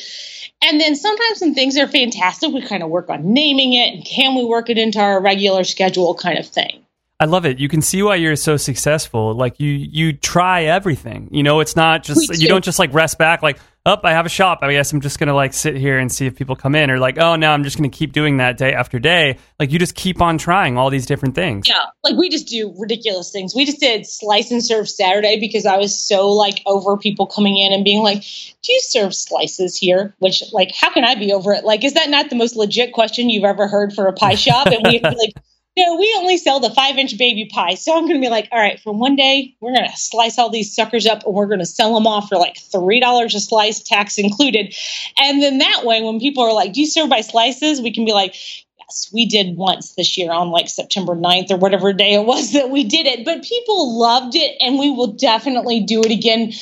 [0.62, 4.06] And then sometimes when things are fantastic, we kind of work on naming it and
[4.06, 6.86] can we work it into our regular schedule kind of thing.
[7.20, 7.58] I love it.
[7.58, 9.34] You can see why you're so successful.
[9.34, 11.30] Like you, you try everything.
[11.32, 13.42] You know, it's not just you don't just like rest back.
[13.42, 14.60] Like, up, I have a shop.
[14.62, 17.00] I guess I'm just gonna like sit here and see if people come in, or
[17.00, 19.38] like, oh, no, I'm just gonna keep doing that day after day.
[19.60, 21.68] Like, you just keep on trying all these different things.
[21.68, 23.54] Yeah, like we just do ridiculous things.
[23.54, 27.58] We just did slice and serve Saturday because I was so like over people coming
[27.58, 31.34] in and being like, "Do you serve slices here?" Which like, how can I be
[31.34, 31.66] over it?
[31.66, 34.68] Like, is that not the most legit question you've ever heard for a pie shop?
[34.68, 35.36] And we like,
[35.76, 37.74] no, we only sell the five inch baby pie.
[37.74, 40.38] So I'm going to be like, all right, for one day, we're going to slice
[40.38, 43.40] all these suckers up and we're going to sell them off for like $3 a
[43.40, 44.76] slice, tax included.
[45.18, 47.82] And then that way, when people are like, do you serve by slices?
[47.82, 48.36] We can be like,
[48.80, 52.54] yes, we did once this year on like September 9th or whatever day it was
[52.54, 53.26] that we did it.
[53.26, 56.54] But people loved it and we will definitely do it again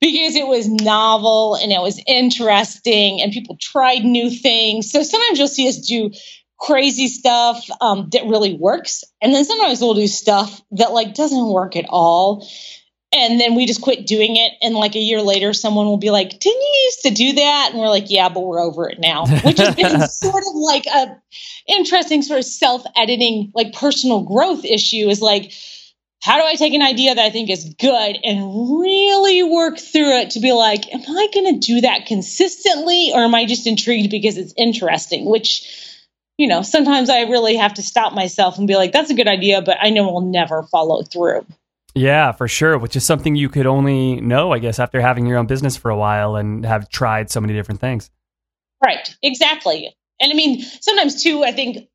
[0.00, 4.90] because it was novel and it was interesting and people tried new things.
[4.90, 6.10] So sometimes you'll see us do
[6.58, 9.04] crazy stuff um, that really works.
[9.20, 12.48] And then sometimes we'll do stuff that like doesn't work at all.
[13.12, 14.52] And then we just quit doing it.
[14.62, 17.70] And like a year later, someone will be like, Didn't you used to do that?
[17.70, 19.26] And we're like, Yeah, but we're over it now.
[19.26, 21.16] Which has been sort of like a
[21.68, 25.52] interesting sort of self-editing, like personal growth issue is like,
[26.26, 30.18] how do I take an idea that I think is good and really work through
[30.18, 33.66] it to be like, am I going to do that consistently or am I just
[33.66, 35.26] intrigued because it's interesting?
[35.26, 35.95] Which,
[36.38, 39.28] you know, sometimes I really have to stop myself and be like, that's a good
[39.28, 41.46] idea, but I know we'll never follow through.
[41.94, 42.76] Yeah, for sure.
[42.76, 45.90] Which is something you could only know, I guess, after having your own business for
[45.90, 48.10] a while and have tried so many different things.
[48.84, 49.96] Right, exactly.
[50.20, 51.88] And I mean, sometimes too, I think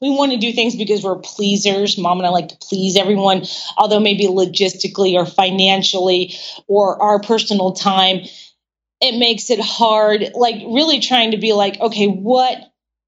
[0.00, 1.96] we want to do things because we're pleasers.
[1.98, 3.44] Mom and I like to please everyone,
[3.76, 6.34] although maybe logistically or financially
[6.66, 8.20] or our personal time,
[9.00, 10.32] it makes it hard.
[10.34, 12.58] Like, really trying to be like, okay, what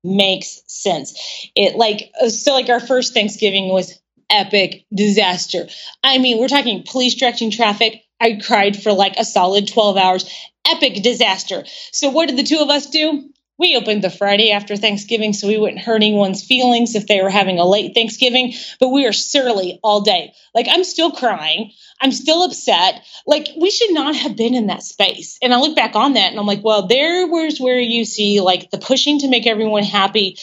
[0.02, 1.48] makes sense?
[1.54, 3.98] It like, uh, so like our first Thanksgiving was
[4.30, 5.66] epic disaster.
[6.02, 8.02] I mean, we're talking police directing traffic.
[8.20, 10.48] I cried for like a solid 12 hours.
[10.66, 11.64] Epic disaster.
[11.90, 13.30] So, what did the two of us do?
[13.60, 17.28] We opened the Friday after Thanksgiving so we wouldn't hurt anyone's feelings if they were
[17.28, 20.32] having a late Thanksgiving, but we are surly all day.
[20.54, 21.72] Like, I'm still crying.
[22.00, 23.04] I'm still upset.
[23.26, 25.38] Like, we should not have been in that space.
[25.42, 28.40] And I look back on that and I'm like, well, there was where you see
[28.40, 30.38] like the pushing to make everyone happy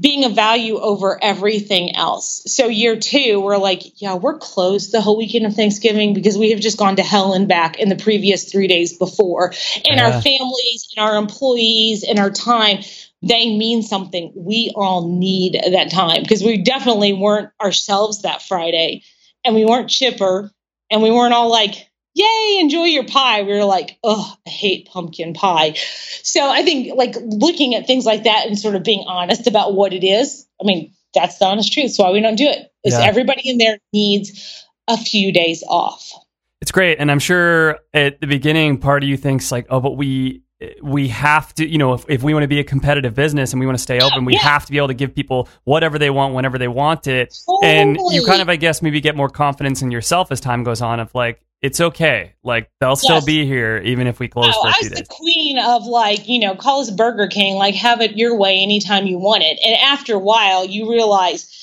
[0.00, 2.42] being a value over everything else.
[2.46, 6.50] So year two, we're like, yeah, we're closed the whole weekend of Thanksgiving because we
[6.50, 9.52] have just gone to hell and back in the previous three days before.
[9.88, 10.06] And Yeah.
[10.06, 12.78] our families and our employees and our time,
[13.22, 14.32] they mean something.
[14.34, 19.02] We all need that time because we definitely weren't ourselves that Friday
[19.44, 20.50] and we weren't chipper
[20.90, 23.42] and we weren't all like, yay, enjoy your pie.
[23.42, 25.74] We were like, oh, I hate pumpkin pie.
[26.22, 29.74] So I think like looking at things like that and sort of being honest about
[29.74, 30.46] what it is.
[30.60, 31.86] I mean, that's the honest truth.
[31.86, 32.70] It's why we don't do it.
[32.84, 33.02] Is Yeah.
[33.02, 36.12] everybody in there needs a few days off.
[36.60, 39.96] It's great, and I'm sure at the beginning, part of you thinks like, oh, but
[39.96, 40.42] we
[40.82, 43.60] we have to, you know, if, if we want to be a competitive business and
[43.60, 44.40] we want to stay open, we yeah.
[44.40, 47.34] have to be able to give people whatever they want whenever they want it.
[47.62, 50.82] And you kind of, I guess, maybe get more confidence in yourself as time goes
[50.82, 51.00] on.
[51.00, 54.68] Of like, it's okay, like they'll still be here even if we close Oh, for
[54.68, 55.08] a I few was days.
[55.08, 58.62] the queen of like, you know, call us Burger King, like have it your way
[58.62, 59.58] anytime you want it.
[59.64, 61.56] And after a while, you realize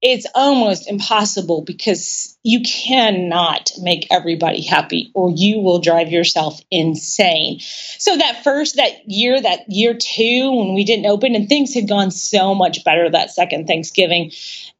[0.00, 7.58] it's almost impossible because you cannot make everybody happy or you will drive yourself insane.
[7.60, 11.88] So that first that year, that year two, when we didn't open and things had
[11.88, 14.32] gone so much better that second Thanksgiving.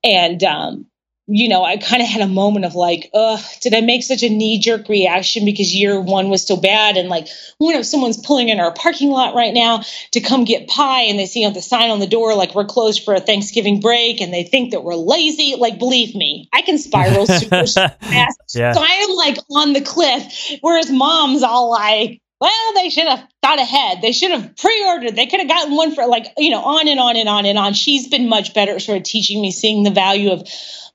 [0.05, 0.87] And um
[1.31, 4.23] you know, I kind of had a moment of like, ugh, did I make such
[4.23, 6.97] a knee jerk reaction because year one was so bad?
[6.97, 10.69] And like, what if someone's pulling in our parking lot right now to come get
[10.69, 13.21] pie and they see on the sign on the door, like we're closed for a
[13.21, 15.55] Thanksgiving break and they think that we're lazy?
[15.59, 18.41] Like, believe me, I can spiral super fast.
[18.55, 18.73] Yeah.
[18.73, 23.27] So I am like on the cliff, whereas mom's all like, well, they should have
[23.43, 24.01] thought ahead.
[24.01, 25.17] They should have pre-ordered.
[25.17, 27.59] They could have gotten one for like, you know, on and on and on and
[27.59, 27.75] on.
[27.75, 30.49] She's been much better at sort of teaching me, seeing the value of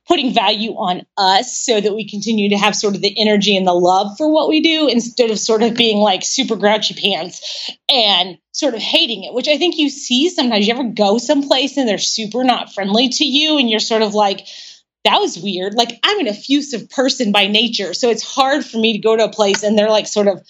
[0.06, 3.66] putting value on us so that we continue to have sort of the energy and
[3.66, 7.70] the love for what we do instead of sort of being like super grouchy pants
[7.88, 10.66] and sort of hating it, which I think you see sometimes.
[10.66, 14.14] You ever go someplace and they're super not friendly to you and you're sort of
[14.14, 14.46] like,
[15.04, 15.74] that was weird.
[15.74, 19.24] Like I'm an effusive person by nature, so it's hard for me to go to
[19.24, 20.42] a place and they're like sort of,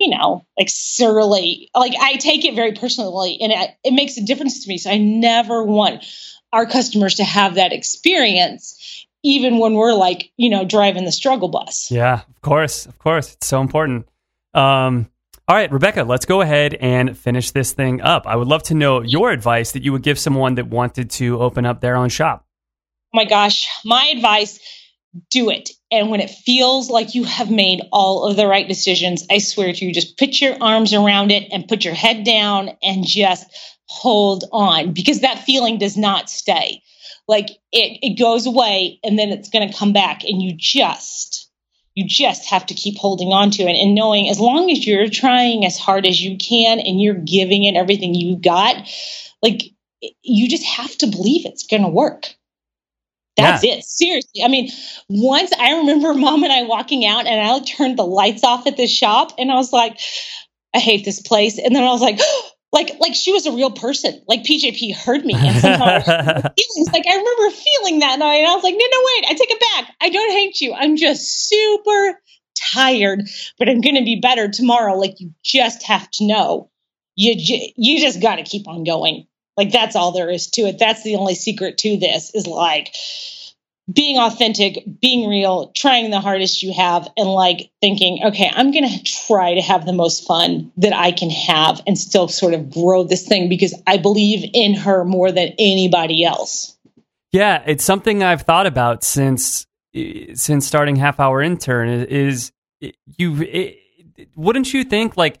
[0.00, 1.68] you know, like surly.
[1.74, 4.78] Like I take it very personally, and it, it makes a difference to me.
[4.78, 6.04] So I never want
[6.52, 11.48] our customers to have that experience, even when we're like, you know, driving the struggle
[11.48, 11.90] bus.
[11.90, 14.08] Yeah, of course, of course, it's so important.
[14.54, 15.10] Um,
[15.46, 18.26] all right, Rebecca, let's go ahead and finish this thing up.
[18.26, 21.40] I would love to know your advice that you would give someone that wanted to
[21.40, 22.44] open up their own shop.
[23.14, 24.60] Oh my gosh, my advice
[25.30, 25.70] do it.
[25.90, 29.72] And when it feels like you have made all of the right decisions, I swear
[29.72, 33.46] to you, just put your arms around it and put your head down and just
[33.88, 36.82] hold on because that feeling does not stay.
[37.26, 41.50] Like it, it goes away and then it's going to come back and you just,
[41.94, 45.08] you just have to keep holding on to it and knowing as long as you're
[45.08, 48.76] trying as hard as you can and you're giving it everything you've got,
[49.42, 49.62] like
[50.22, 52.34] you just have to believe it's going to work.
[53.36, 53.84] That's it.
[53.84, 54.42] Seriously.
[54.42, 54.70] I mean,
[55.08, 58.76] once I remember mom and I walking out and I turned the lights off at
[58.76, 59.98] the shop and I was like,
[60.74, 61.58] I hate this place.
[61.58, 62.18] And then I was like,
[62.72, 64.20] like, like she was a real person.
[64.28, 66.92] Like PJP heard me and somehow feelings.
[66.92, 68.36] Like I remember feeling that night.
[68.36, 69.94] And I was like, no, no, wait, I take it back.
[70.00, 70.74] I don't hate you.
[70.74, 72.20] I'm just super
[72.72, 73.22] tired,
[73.58, 74.94] but I'm going to be better tomorrow.
[74.96, 76.70] Like you just have to know
[77.16, 79.26] you, ju- you just got to keep on going.
[79.56, 80.78] Like that's all there is to it.
[80.78, 82.94] That's the only secret to this is like
[83.90, 88.88] being authentic, being real, trying the hardest you have, and like thinking, okay, I'm going
[88.88, 92.70] to try to have the most fun that I can have and still sort of
[92.70, 96.76] grow this thing because I believe in her more than anybody else.
[97.32, 102.92] Yeah, it's something I've thought about since eh, since starting half hour intern is eh,
[103.06, 103.78] you it,
[104.34, 105.40] wouldn't you think like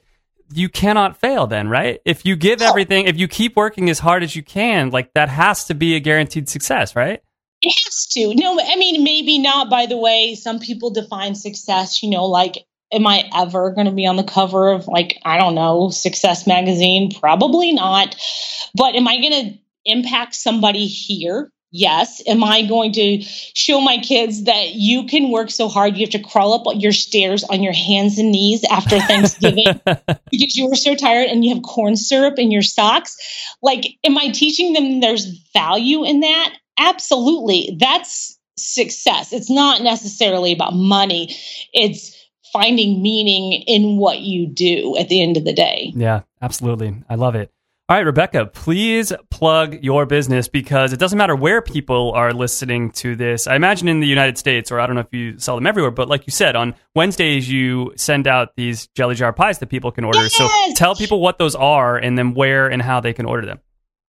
[0.52, 2.00] you cannot fail then, right?
[2.04, 5.28] If you give everything, if you keep working as hard as you can, like that
[5.28, 7.22] has to be a guaranteed success, right?
[7.60, 8.34] It has to.
[8.34, 12.66] No, I mean, maybe not by the way some people define success, you know, like,
[12.92, 16.46] am I ever going to be on the cover of, like, I don't know, Success
[16.46, 17.10] Magazine?
[17.12, 18.16] Probably not.
[18.74, 21.50] But am I going to impact somebody here?
[21.70, 22.22] Yes.
[22.26, 26.12] Am I going to show my kids that you can work so hard you have
[26.12, 30.76] to crawl up your stairs on your hands and knees after Thanksgiving because you were
[30.76, 33.16] so tired and you have corn syrup in your socks?
[33.60, 36.54] Like, am I teaching them there's value in that?
[36.78, 37.76] Absolutely.
[37.78, 39.32] That's success.
[39.32, 41.34] It's not necessarily about money.
[41.72, 42.14] It's
[42.52, 45.92] finding meaning in what you do at the end of the day.
[45.94, 47.02] Yeah, absolutely.
[47.08, 47.50] I love it.
[47.90, 52.90] All right, Rebecca, please plug your business because it doesn't matter where people are listening
[52.92, 53.46] to this.
[53.46, 55.90] I imagine in the United States, or I don't know if you sell them everywhere,
[55.90, 59.90] but like you said, on Wednesdays you send out these jelly jar pies that people
[59.90, 60.28] can order.
[60.28, 63.60] So tell people what those are and then where and how they can order them.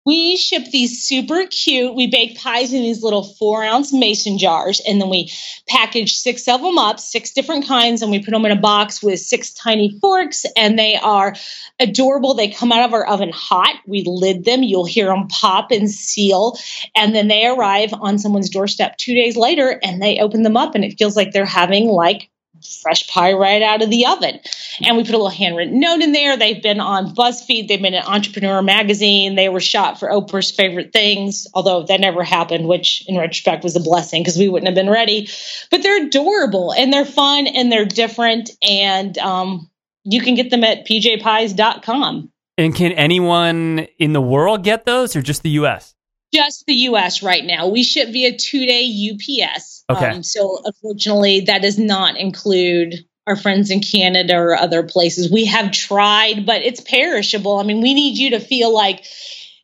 [0.05, 1.95] We ship these super cute.
[1.95, 5.31] We bake pies in these little four ounce mason jars, and then we
[5.69, 9.01] package six of them up, six different kinds, and we put them in a box
[9.01, 10.45] with six tiny forks.
[10.57, 11.37] And they are
[11.79, 12.35] adorable.
[12.35, 13.77] They come out of our oven hot.
[13.87, 14.65] We lid them.
[14.65, 16.59] You'll hear them pop and seal,
[16.97, 20.75] and then they arrive on someone's doorstep two days later, and they open them up,
[20.75, 22.29] and it feels like they're having like
[22.63, 24.41] fresh pie right out of the oven.
[24.83, 26.37] And we put a little handwritten note in there.
[26.37, 30.93] They've been on BuzzFeed, they've been in Entrepreneur Magazine, they were shot for Oprah's favorite
[30.93, 34.75] things, although that never happened, which in retrospect was a blessing because we wouldn't have
[34.75, 35.29] been ready.
[35.71, 38.51] But they're adorable and they're fun and they're different.
[38.63, 39.71] And um,
[40.05, 42.31] you can get them at pjpies.com.
[42.59, 45.95] And can anyone in the world get those or just the US?
[46.33, 47.69] Just the US right now.
[47.69, 49.85] We ship via two day UPS.
[49.91, 50.07] Okay.
[50.07, 55.31] Um, so unfortunately, that does not include our friends in Canada or other places.
[55.31, 57.59] We have tried, but it's perishable.
[57.59, 59.05] I mean, we need you to feel like,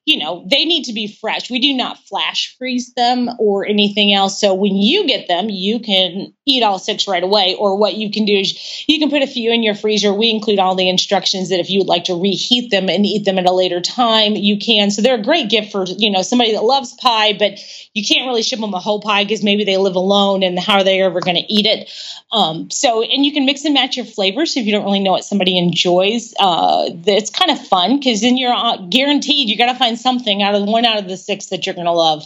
[0.09, 1.51] you know, they need to be fresh.
[1.51, 4.41] We do not flash freeze them or anything else.
[4.41, 7.55] So when you get them, you can eat all six right away.
[7.59, 10.15] Or what you can do is you can put a few in your freezer.
[10.15, 13.27] We include all the instructions that if you would like to reheat them and eat
[13.27, 14.91] them at a later time, you can.
[14.91, 17.59] So they're a great gift for, you know, somebody that loves pie, but
[17.93, 20.77] you can't really ship them a whole pie because maybe they live alone and how
[20.79, 21.93] are they ever going to eat it?
[22.33, 25.13] Um, so, and you can mix and match your flavors if you don't really know
[25.13, 26.33] what somebody enjoys.
[26.41, 30.42] Uh, it's kind of fun because then you're uh, guaranteed you got to find something
[30.42, 32.24] out of one out of the six that you're going to love.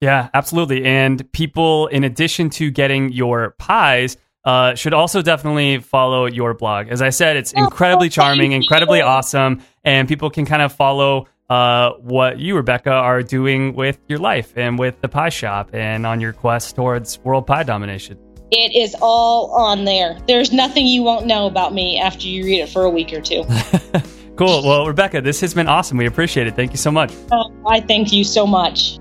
[0.00, 0.84] Yeah, absolutely.
[0.84, 6.88] And people, in addition to getting your pies, uh, should also definitely follow your blog.
[6.88, 11.92] As I said, it's incredibly charming, incredibly awesome, and people can kind of follow uh,
[12.00, 16.20] what you, Rebecca, are doing with your life and with the pie shop and on
[16.20, 18.18] your quest towards world pie domination.
[18.50, 20.18] It is all on there.
[20.26, 23.20] There's nothing you won't know about me after you read it for a week or
[23.20, 23.44] two.
[24.38, 24.62] Cool.
[24.62, 25.98] Well, Rebecca, this has been awesome.
[25.98, 26.54] We appreciate it.
[26.54, 27.12] Thank you so much.
[27.32, 28.98] Uh, I thank you so much.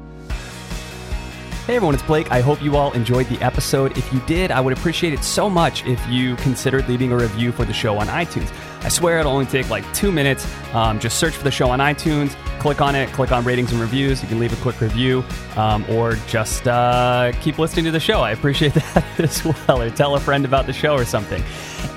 [1.68, 2.32] Hey everyone, it's Blake.
[2.32, 3.98] I hope you all enjoyed the episode.
[3.98, 7.52] If you did, I would appreciate it so much if you considered leaving a review
[7.52, 8.50] for the show on iTunes.
[8.82, 10.48] I swear it'll only take like two minutes.
[10.74, 13.82] Um, just search for the show on iTunes, click on it, click on ratings and
[13.82, 14.22] reviews.
[14.22, 15.24] You can leave a quick review
[15.56, 18.22] um, or just uh, keep listening to the show.
[18.22, 19.82] I appreciate that as well.
[19.82, 21.44] Or tell a friend about the show or something.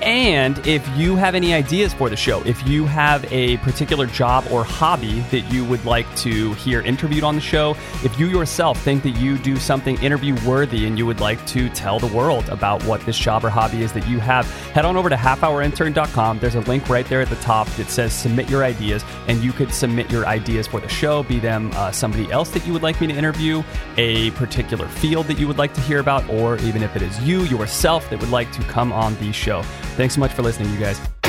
[0.01, 4.45] And if you have any ideas for the show, if you have a particular job
[4.51, 8.81] or hobby that you would like to hear interviewed on the show, if you yourself
[8.81, 12.49] think that you do something interview worthy and you would like to tell the world
[12.49, 16.39] about what this job or hobby is that you have, head on over to halfhourintern.com.
[16.39, 19.51] There's a link right there at the top that says submit your ideas, and you
[19.51, 22.81] could submit your ideas for the show, be them uh, somebody else that you would
[22.81, 23.61] like me to interview,
[23.97, 27.19] a particular field that you would like to hear about, or even if it is
[27.21, 29.63] you yourself that would like to come on the show.
[29.97, 31.20] Thanks so much for listening, you guys.